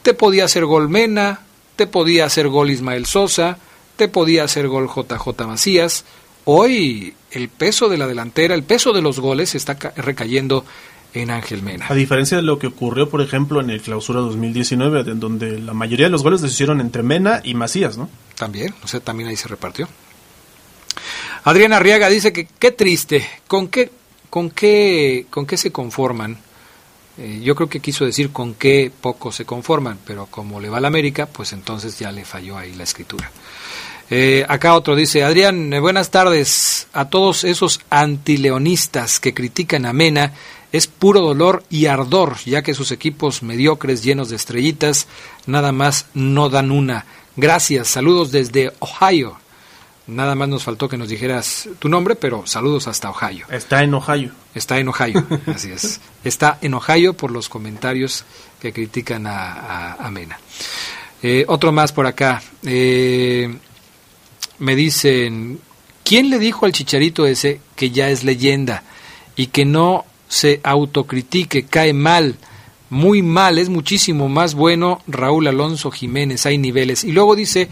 [0.02, 1.42] Te podía hacer gol Mena,
[1.76, 3.58] te podía hacer gol Ismael Sosa,
[3.96, 6.06] te podía hacer gol JJ Macías.
[6.46, 10.66] Hoy el peso de la delantera, el peso de los goles está recayendo
[11.14, 11.86] en Ángel Mena.
[11.90, 15.74] A diferencia de lo que ocurrió, por ejemplo, en el Clausura 2019, en donde la
[15.74, 18.10] mayoría de los goles se hicieron entre Mena y Macías, ¿no?
[18.36, 19.88] También, o sea, también ahí se repartió.
[21.46, 23.92] Adriana Arriaga dice que qué triste, ¿con qué,
[24.32, 26.40] con qué, con qué se conforman?
[27.20, 30.80] Eh, yo creo que quiso decir con qué poco se conforman, pero como le va
[30.80, 33.32] a la América, pues entonces ya le falló ahí la escritura.
[34.10, 39.94] Eh, acá otro dice, Adrián, eh, buenas tardes a todos esos antileonistas que critican a
[39.94, 40.34] Mena.
[40.72, 45.08] Es puro dolor y ardor, ya que sus equipos mediocres llenos de estrellitas
[45.46, 47.06] nada más no dan una.
[47.36, 49.38] Gracias, saludos desde Ohio.
[50.08, 53.48] Nada más nos faltó que nos dijeras tu nombre, pero saludos hasta Ohio.
[53.50, 54.32] Está en Ohio.
[54.54, 56.00] Está en Ohio, así es.
[56.24, 58.24] Está en Ohio por los comentarios
[58.60, 60.40] que critican a, Mena.
[61.24, 62.44] Eh, otro más por acá.
[62.64, 63.58] Eh,
[64.60, 65.60] me dicen,
[66.04, 68.84] ¿quién le dijo al chicharito ese que ya es leyenda
[69.36, 72.36] y que no se autocritique, cae mal?
[72.92, 77.04] Muy mal, es muchísimo más bueno Raúl Alonso Jiménez, hay niveles.
[77.04, 77.70] Y luego dice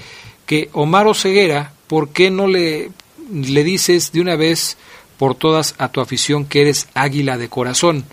[0.48, 2.92] que Omar Ceguera ¿por qué no le,
[3.32, 4.78] le dices de una vez
[5.18, 8.06] por todas a tu afición que eres águila de corazón?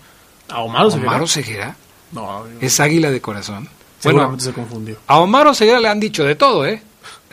[0.49, 1.75] ¿A Omar Omar Ceguera?
[2.11, 3.69] No, es águila de corazón.
[4.03, 4.97] Bueno, se confundió.
[5.07, 6.81] A Omar Ceguera le han dicho de todo, ¿eh?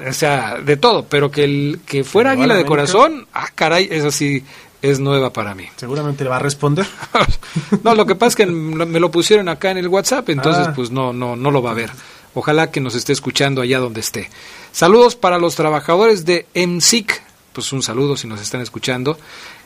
[0.07, 4.13] O sea, de todo, pero que el que fuera águila de corazón, ah, caray, eso
[4.13, 4.45] sí
[4.81, 5.67] es nueva para mí.
[5.77, 6.87] Seguramente le va a responder.
[7.83, 10.73] no, lo que pasa es que me lo pusieron acá en el WhatsApp, entonces ah.
[10.75, 11.91] pues no no no lo va a ver.
[12.39, 14.31] Ojalá que nos esté escuchando allá donde esté.
[14.71, 17.21] Saludos para los trabajadores de MSIC,
[17.53, 19.19] pues un saludo si nos están escuchando.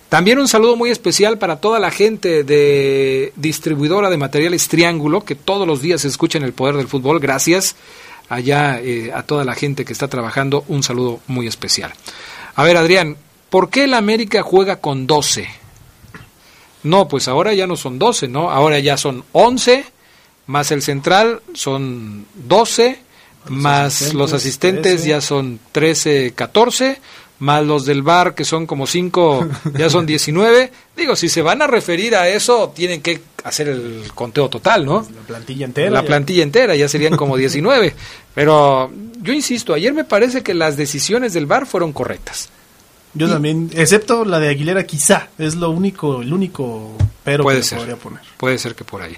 [0.08, 5.34] También un saludo muy especial para toda la gente de distribuidora de materiales Triángulo, que
[5.34, 7.20] todos los días escuchan el poder del fútbol.
[7.20, 7.76] Gracias
[8.30, 11.92] allá eh, a toda la gente que está trabajando, un saludo muy especial.
[12.54, 13.18] A ver, Adrián,
[13.50, 15.46] ¿por qué el América juega con 12?
[16.84, 18.50] No, pues ahora ya no son 12, ¿no?
[18.50, 19.84] Ahora ya son 11,
[20.46, 22.98] más el central son 12
[23.48, 27.00] más los asistentes ya son 13, 14,
[27.40, 30.72] más los del bar que son como 5, ya son 19.
[30.96, 35.06] Digo, si se van a referir a eso, tienen que hacer el conteo total, ¿no?
[35.14, 35.90] La plantilla entera.
[35.90, 37.94] La plantilla entera, ya serían como 19.
[38.34, 42.48] Pero yo insisto, ayer me parece que las decisiones del bar fueron correctas.
[43.14, 47.78] Yo también, excepto la de Aguilera, quizá, es lo único, el único pero puede ser,
[47.78, 48.22] podría poner.
[48.38, 49.14] Puede ser que por ahí.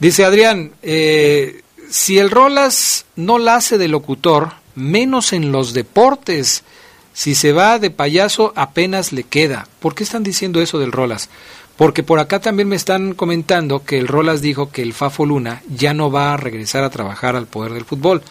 [0.00, 6.64] Dice Adrián, eh, si el Rolas no la hace de locutor, menos en los deportes.
[7.12, 9.68] Si se va de payaso, apenas le queda.
[9.80, 11.28] ¿Por qué están diciendo eso del Rolas?
[11.76, 15.62] Porque por acá también me están comentando que el Rolas dijo que el Fafo Luna
[15.68, 18.22] ya no va a regresar a trabajar al poder del fútbol.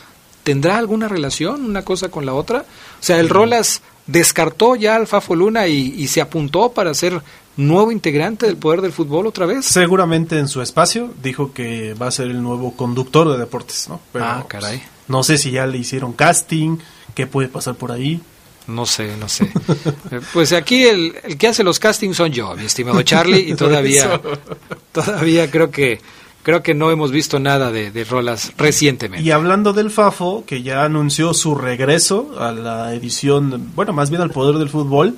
[0.44, 2.60] ¿Tendrá alguna relación una cosa con la otra?
[2.60, 3.30] O sea, el.
[3.30, 3.82] Rolas
[4.12, 7.22] descartó ya al Fafo Luna y, y se apuntó para ser
[7.58, 9.66] nuevo integrante del poder del fútbol otra vez.
[9.66, 14.00] Seguramente en su espacio dijo que va a ser el nuevo conductor de deportes, ¿no?
[14.16, 14.82] ah, caray.
[15.08, 16.78] no sé si ya le hicieron casting,
[17.16, 18.22] ¿Qué puede pasar por ahí?
[18.68, 19.52] No sé, no sé.
[20.12, 23.56] Eh, pues aquí el, el, que hace los castings son yo, mi estimado Charlie, y
[23.56, 24.22] todavía,
[24.92, 26.00] todavía creo que
[26.44, 29.26] creo que no hemos visto nada de, de, rolas recientemente.
[29.26, 34.22] Y hablando del Fafo, que ya anunció su regreso a la edición, bueno, más bien
[34.22, 35.16] al poder del fútbol,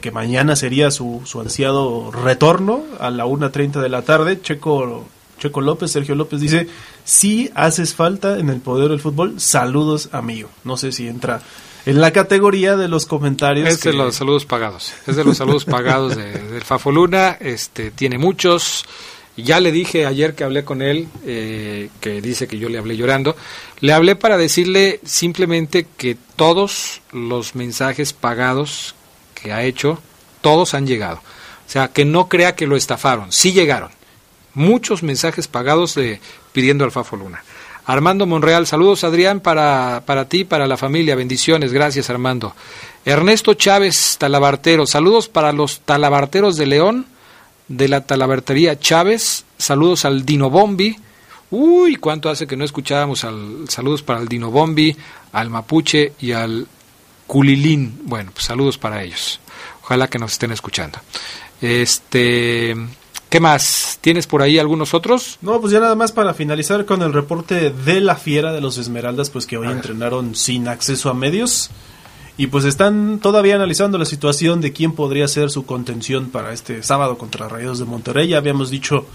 [0.00, 5.04] que mañana sería su, su ansiado retorno a la 1.30 de la tarde, Checo,
[5.38, 6.68] Checo López, Sergio López dice,
[7.04, 10.48] si haces falta en el poder del fútbol, saludos amigo.
[10.64, 11.42] No sé si entra
[11.86, 13.68] en la categoría de los comentarios.
[13.68, 13.90] Es que...
[13.90, 14.92] de los saludos pagados.
[15.06, 17.36] Es de los saludos pagados de, del Fafo Luna.
[17.40, 18.84] Este, tiene muchos.
[19.36, 22.96] Ya le dije ayer que hablé con él, eh, que dice que yo le hablé
[22.96, 23.36] llorando.
[23.80, 28.94] Le hablé para decirle simplemente que todos los mensajes pagados
[29.34, 30.00] que ha hecho,
[30.40, 31.16] todos han llegado.
[31.16, 33.32] O sea, que no crea que lo estafaron.
[33.32, 33.90] Sí llegaron.
[34.54, 36.20] Muchos mensajes pagados de,
[36.52, 37.42] pidiendo al Fafo Luna.
[37.86, 42.54] Armando Monreal, saludos Adrián para, para ti, para la familia, bendiciones, gracias Armando.
[43.04, 47.06] Ernesto Chávez, talabartero, saludos para los talabarteros de León,
[47.68, 50.96] de la talabartería Chávez, saludos al Dino Bombi.
[51.50, 54.96] Uy, cuánto hace que no escuchábamos al saludos para el Dino Bombi,
[55.32, 56.66] al Mapuche y al
[57.26, 58.00] Culilín.
[58.04, 59.40] Bueno, pues saludos para ellos.
[59.82, 60.98] Ojalá que nos estén escuchando.
[61.60, 62.74] Este,
[63.34, 63.98] ¿Qué más?
[64.00, 65.38] ¿Tienes por ahí algunos otros?
[65.42, 68.78] No, pues ya nada más para finalizar con el reporte de la fiera de los
[68.78, 71.70] Esmeraldas, pues que hoy entrenaron sin acceso a medios.
[72.36, 76.82] Y pues están todavía analizando la situación de quién podría ser su contención para este
[76.82, 78.28] sábado contra Rayados de Monterrey.
[78.28, 79.06] Ya habíamos dicho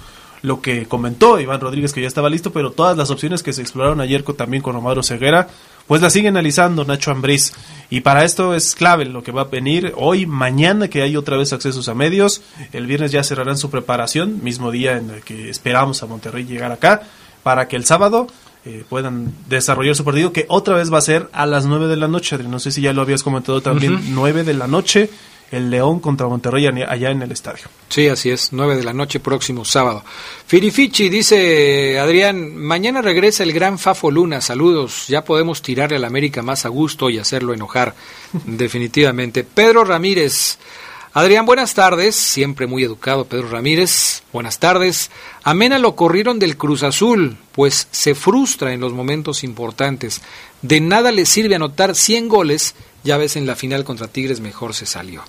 [0.41, 3.61] lo que comentó Iván Rodríguez que ya estaba listo, pero todas las opciones que se
[3.61, 5.49] exploraron ayer también con Omar Ceguera,
[5.85, 7.51] pues la sigue analizando Nacho Ambriz.
[7.89, 11.35] Y para esto es clave lo que va a venir hoy, mañana que hay otra
[11.35, 12.41] vez accesos a medios.
[12.71, 16.71] El viernes ya cerrarán su preparación, mismo día en el que esperamos a Monterrey llegar
[16.71, 17.01] acá,
[17.43, 18.27] para que el sábado
[18.69, 21.95] eh, puedan desarrollar su partido, que otra vez va a ser a las 9 de
[21.95, 22.37] la noche.
[22.37, 24.09] No sé si ya lo habías comentado también, uh -huh.
[24.09, 25.09] 9 de la noche
[25.51, 27.65] el León contra Monterrey allá en el estadio.
[27.87, 30.03] Sí, así es, 9 de la noche próximo sábado.
[30.45, 36.41] Firifichi dice Adrián, mañana regresa el gran Fafo Luna, saludos, ya podemos tirarle al América
[36.41, 37.95] más a gusto y hacerlo enojar,
[38.45, 39.43] definitivamente.
[39.43, 40.59] Pedro Ramírez,
[41.11, 45.09] Adrián, buenas tardes, siempre muy educado Pedro Ramírez, buenas tardes.
[45.43, 50.21] A Mena lo corrieron del Cruz Azul, pues se frustra en los momentos importantes.
[50.61, 54.75] De nada le sirve anotar 100 goles, ya ves en la final contra Tigres mejor
[54.75, 55.23] se salió.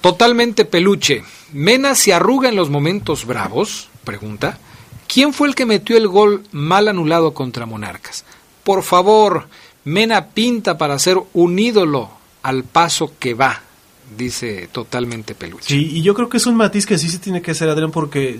[0.00, 1.22] Totalmente peluche.
[1.52, 3.88] ¿Mena se arruga en los momentos bravos?
[4.02, 4.58] Pregunta.
[5.06, 8.24] ¿Quién fue el que metió el gol mal anulado contra Monarcas?
[8.64, 9.46] Por favor,
[9.84, 12.10] Mena pinta para ser un ídolo
[12.42, 13.62] al paso que va,
[14.16, 15.68] dice totalmente peluche.
[15.68, 17.90] Sí, y yo creo que es un matiz que sí se tiene que hacer, Adrián,
[17.90, 18.38] porque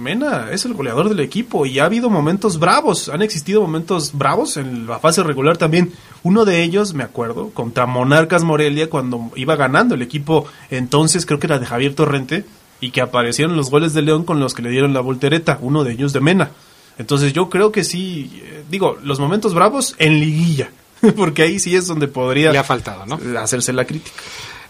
[0.00, 4.56] Mena es el goleador del equipo y ha habido momentos bravos, han existido momentos bravos
[4.56, 5.92] en la fase regular también.
[6.22, 11.38] Uno de ellos, me acuerdo, contra Monarcas Morelia, cuando iba ganando el equipo, entonces creo
[11.38, 12.44] que era de Javier Torrente,
[12.80, 15.84] y que aparecieron los goles de León con los que le dieron la voltereta, uno
[15.84, 16.50] de ellos de Mena.
[16.98, 20.70] Entonces yo creo que sí, eh, digo, los momentos bravos en liguilla,
[21.16, 23.18] porque ahí sí es donde podría Le ha faltado, ¿no?
[23.38, 24.20] hacerse la crítica.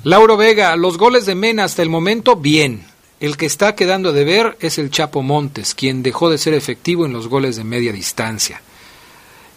[0.05, 2.87] Lauro Vega, los goles de Mena hasta el momento, bien.
[3.21, 7.05] El que está quedando de ver es el Chapo Montes, quien dejó de ser efectivo
[7.05, 8.63] en los goles de media distancia.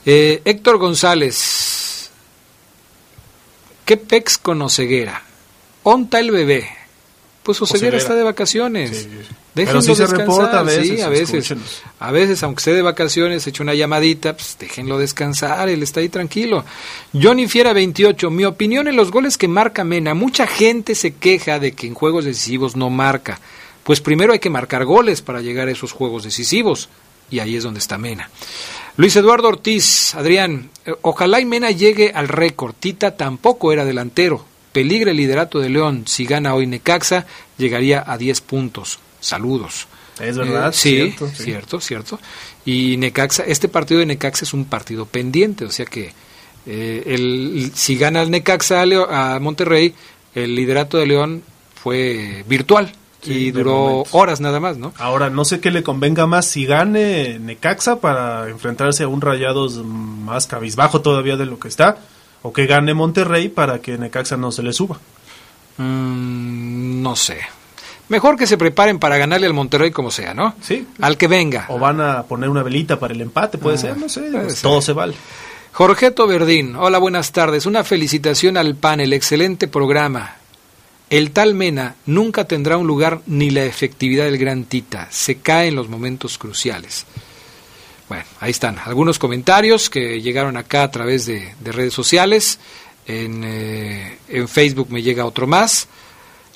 [0.03, 2.09] Eh, Héctor González,
[3.85, 5.21] ¿qué pex con Oceguera?
[5.83, 6.67] ¿Onta el bebé?
[7.43, 8.97] Pues Oceguera, está de vacaciones.
[8.97, 9.09] Sí.
[9.53, 10.27] Déjenlo sí se descansar.
[10.27, 11.29] reporta a veces, sí, a veces.
[11.29, 11.81] escúchenos.
[11.99, 16.09] A veces, aunque esté de vacaciones, eche una llamadita, pues déjenlo descansar, él está ahí
[16.09, 16.63] tranquilo.
[17.13, 21.59] Johnny Fiera 28, mi opinión en los goles que marca Mena, mucha gente se queja
[21.59, 23.41] de que en juegos decisivos no marca.
[23.83, 26.87] Pues primero hay que marcar goles para llegar a esos juegos decisivos,
[27.29, 28.29] y ahí es donde está Mena.
[28.97, 32.73] Luis Eduardo Ortiz, Adrián, eh, ojalá y Mena llegue al récord.
[32.79, 34.45] Tita tampoco era delantero.
[34.71, 36.03] Peligra el liderato de León.
[36.07, 37.25] Si gana hoy Necaxa,
[37.57, 38.99] llegaría a 10 puntos.
[39.21, 39.87] Saludos.
[40.19, 41.43] Es verdad, Eh, sí, cierto, sí.
[41.43, 42.19] cierto, cierto.
[42.65, 46.11] Y Necaxa, este partido de Necaxa es un partido pendiente, o sea que
[46.65, 49.95] eh, el, si gana el Necaxa a, Leo- a Monterrey,
[50.35, 51.41] el liderato de León
[51.81, 52.93] fue virtual
[53.23, 54.17] Sí, y duró momento.
[54.17, 54.93] horas nada más, ¿no?
[54.97, 59.75] Ahora, no sé qué le convenga más si gane Necaxa para enfrentarse a un Rayados
[59.85, 61.99] más cabizbajo todavía de lo que está,
[62.41, 64.99] o que gane Monterrey para que Necaxa no se le suba.
[65.77, 67.37] Mm, no sé.
[68.11, 70.53] Mejor que se preparen para ganarle al Monterrey como sea, ¿no?
[70.59, 70.85] Sí.
[70.99, 71.67] Al que venga.
[71.69, 74.55] O van a poner una velita para el empate, puede Ah, ser, no sé, pues,
[74.55, 74.63] ser.
[74.63, 75.13] todo se vale.
[75.71, 77.65] Jorgeto Verdín, hola, buenas tardes.
[77.65, 80.35] Una felicitación al panel, excelente programa.
[81.09, 85.07] El tal Mena nunca tendrá un lugar ni la efectividad del gran Tita.
[85.09, 87.05] Se cae en los momentos cruciales.
[88.09, 92.59] Bueno, ahí están algunos comentarios que llegaron acá a través de, redes sociales.
[93.07, 95.87] En, eh, en, Facebook me llega otro más.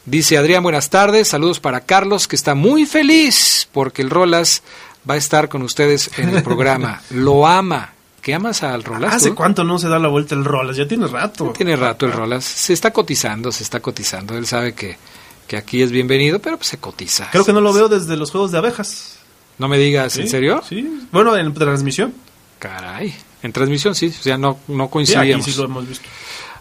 [0.06, 1.28] Dice Adrián, buenas tardes.
[1.28, 4.62] Saludos para Carlos, que está muy feliz porque el Rolas
[5.10, 7.02] va a estar con ustedes en el programa.
[7.10, 7.92] Lo ama.
[8.22, 9.16] ¿Qué amas al Rolas?
[9.16, 10.78] ¿Hace cuánto no se da la vuelta el Rolas?
[10.78, 11.54] Ya tiene rato.
[11.58, 12.44] tiene rato el Rolas.
[12.44, 14.38] Se está cotizando, se está cotizando.
[14.38, 14.98] Él sabe que,
[15.48, 17.30] que aquí es bienvenido, pero pues se cotiza.
[17.32, 19.20] Creo que no lo veo desde los Juegos de Abejas.
[19.58, 20.62] No me digas, ¿en serio?
[20.68, 22.14] Sí, bueno, en transmisión.
[22.60, 25.46] Caray, en transmisión sí, o sea, no, no coincidíamos.
[25.46, 26.08] Sí, sí lo hemos visto.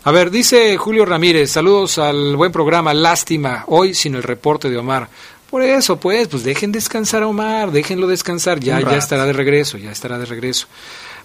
[0.07, 4.77] A ver, dice Julio Ramírez, saludos al buen programa, lástima, hoy sin el reporte de
[4.77, 5.09] Omar.
[5.49, 9.79] Por eso, pues, pues dejen descansar a Omar, déjenlo descansar, ya, ya estará de regreso,
[9.79, 10.67] ya estará de regreso.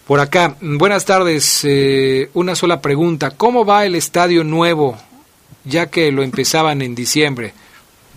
[0.08, 4.98] Por acá, buenas tardes, eh, una sola pregunta, ¿cómo va el estadio nuevo,
[5.66, 7.54] ya que lo empezaban en diciembre?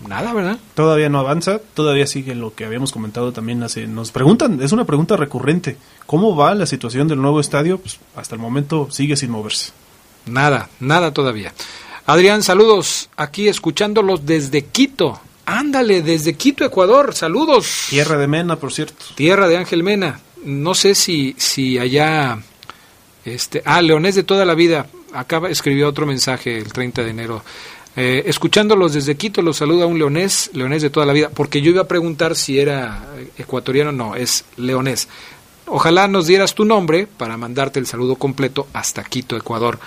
[0.07, 0.57] nada, ¿verdad?
[0.75, 3.87] Todavía no avanza, todavía sigue lo que habíamos comentado también hace.
[3.87, 7.79] Nos preguntan, es una pregunta recurrente, ¿cómo va la situación del nuevo estadio?
[7.79, 9.71] Pues hasta el momento sigue sin moverse.
[10.25, 11.53] Nada, nada todavía.
[12.05, 15.19] Adrián, saludos, aquí escuchándolos desde Quito.
[15.45, 17.87] Ándale, desde Quito, Ecuador, saludos.
[17.89, 19.05] Tierra de Mena, por cierto.
[19.15, 20.19] Tierra de Ángel Mena.
[20.45, 22.39] No sé si, si allá,
[23.23, 27.43] este, ah, Leonés de toda la vida, acaba, escribió otro mensaje el 30 de enero.
[27.95, 31.69] Eh, escuchándolos desde Quito, los saluda un leonés, leonés de toda la vida, porque yo
[31.69, 33.05] iba a preguntar si era
[33.37, 35.07] ecuatoriano, no, es leonés.
[35.67, 39.79] Ojalá nos dieras tu nombre para mandarte el saludo completo hasta Quito, Ecuador.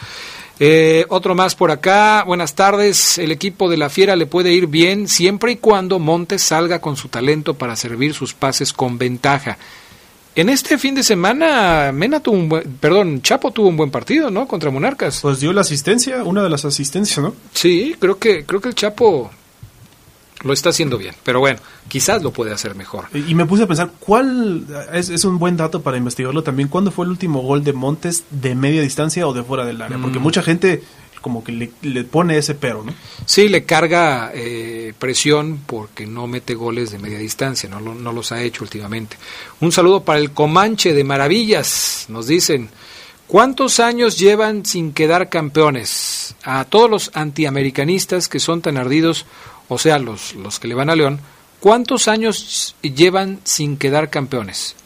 [0.59, 2.25] Eh, otro más por acá.
[2.27, 3.19] Buenas tardes.
[3.19, 6.97] El equipo de la Fiera le puede ir bien siempre y cuando Montes salga con
[6.97, 9.59] su talento para servir sus pases con ventaja.
[10.35, 14.31] En este fin de semana, Mena tuvo un buen, perdón, Chapo tuvo un buen partido,
[14.31, 14.47] ¿no?
[14.47, 15.21] Contra Monarcas.
[15.23, 17.35] Pues dio la asistencia, una de las asistencias, ¿no?
[17.55, 19.31] Sí, creo que, creo que el Chapo
[20.43, 21.59] lo está haciendo bien, pero bueno,
[21.89, 23.07] quizás lo puede hacer mejor.
[23.15, 26.69] Y, me puse a pensar, ¿cuál es, es, un buen dato para investigarlo también?
[26.69, 29.99] ¿Cuándo fue el último gol de Montes de media distancia o de fuera del área?
[29.99, 30.23] Porque mm.
[30.23, 30.83] mucha gente
[31.27, 32.95] como que le, pone ese pero, ¿no?
[33.25, 38.31] Sí, le carga eh, presión porque no mete goles de media distancia, no, no los
[38.31, 39.17] ha hecho últimamente.
[39.61, 42.71] Un saludo para el Comanche de Maravillas, nos dicen.
[43.27, 46.37] ¿Cuántos años llevan sin quedar campeones?
[46.45, 49.27] A todos los antiamericanistas que son tan ardidos,
[49.69, 51.21] o sea, los, los que le van a León,
[51.59, 54.77] ¿cuántos años llevan sin quedar campeones?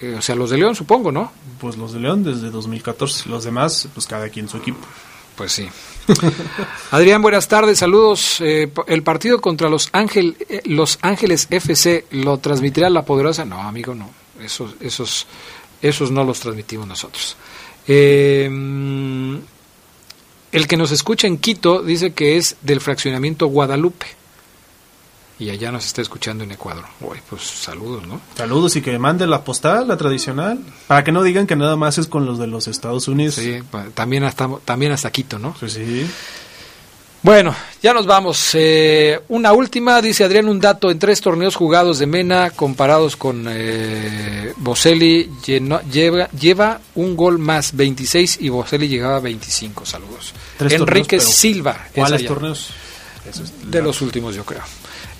[0.00, 1.30] Eh, o sea, los de León, supongo, ¿no?
[1.60, 3.28] Pues los de León desde 2014.
[3.28, 4.80] Los demás, pues cada quien su equipo.
[5.36, 5.68] Pues sí.
[6.90, 8.40] Adrián, buenas tardes, saludos.
[8.40, 13.44] Eh, el partido contra los, Ángel, eh, los Ángeles FC lo transmitirá la poderosa.
[13.44, 14.10] No, amigo, no.
[14.42, 15.26] Esos, esos,
[15.82, 17.36] esos no los transmitimos nosotros.
[17.86, 19.42] el
[20.68, 24.20] que nos escucha en Quito dice que es del fraccionamiento Guadalupe
[25.40, 26.84] y allá nos está escuchando en Ecuador.
[27.00, 28.20] Uy, pues saludos, ¿no?
[28.36, 31.96] Saludos y que mande la postal, la tradicional, para que no digan que nada más
[31.96, 33.36] es con los de los Estados Unidos.
[33.36, 33.58] Sí,
[33.94, 35.56] también hasta, también hasta Quito, ¿no?
[35.58, 36.10] Sí, sí.
[37.22, 38.50] Bueno, ya nos vamos.
[38.54, 43.46] Eh, una última, dice Adrián, un dato en tres torneos jugados de Mena comparados con
[43.48, 49.84] eh, Boselli, lleva, lleva un gol más, 26, y Boselli llegaba a 25.
[49.84, 50.32] Saludos.
[50.60, 51.88] Enrique Silva.
[51.94, 52.72] ¿Cuáles torneos?
[53.64, 54.62] de los últimos, yo creo.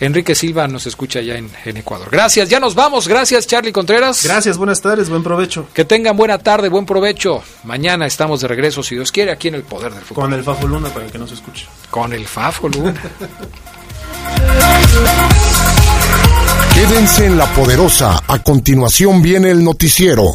[0.01, 2.09] Enrique Silva nos escucha ya en, Ecuador.
[2.11, 3.07] Gracias, ya nos vamos.
[3.07, 4.25] Gracias, Charlie Contreras.
[4.25, 5.67] Gracias, buenas tardes, buen provecho.
[5.75, 7.43] Que tengan buena tarde, buen provecho.
[7.65, 10.25] Mañana estamos de regreso, si Dios quiere, aquí en el Poder del Fútbol.
[10.25, 11.67] Con el Fafo Luna, para que nos escuche.
[11.91, 12.95] Con el Fafo Luna.
[16.75, 18.23] Quédense en la poderosa.
[18.27, 20.35] A continuación viene el noticiero.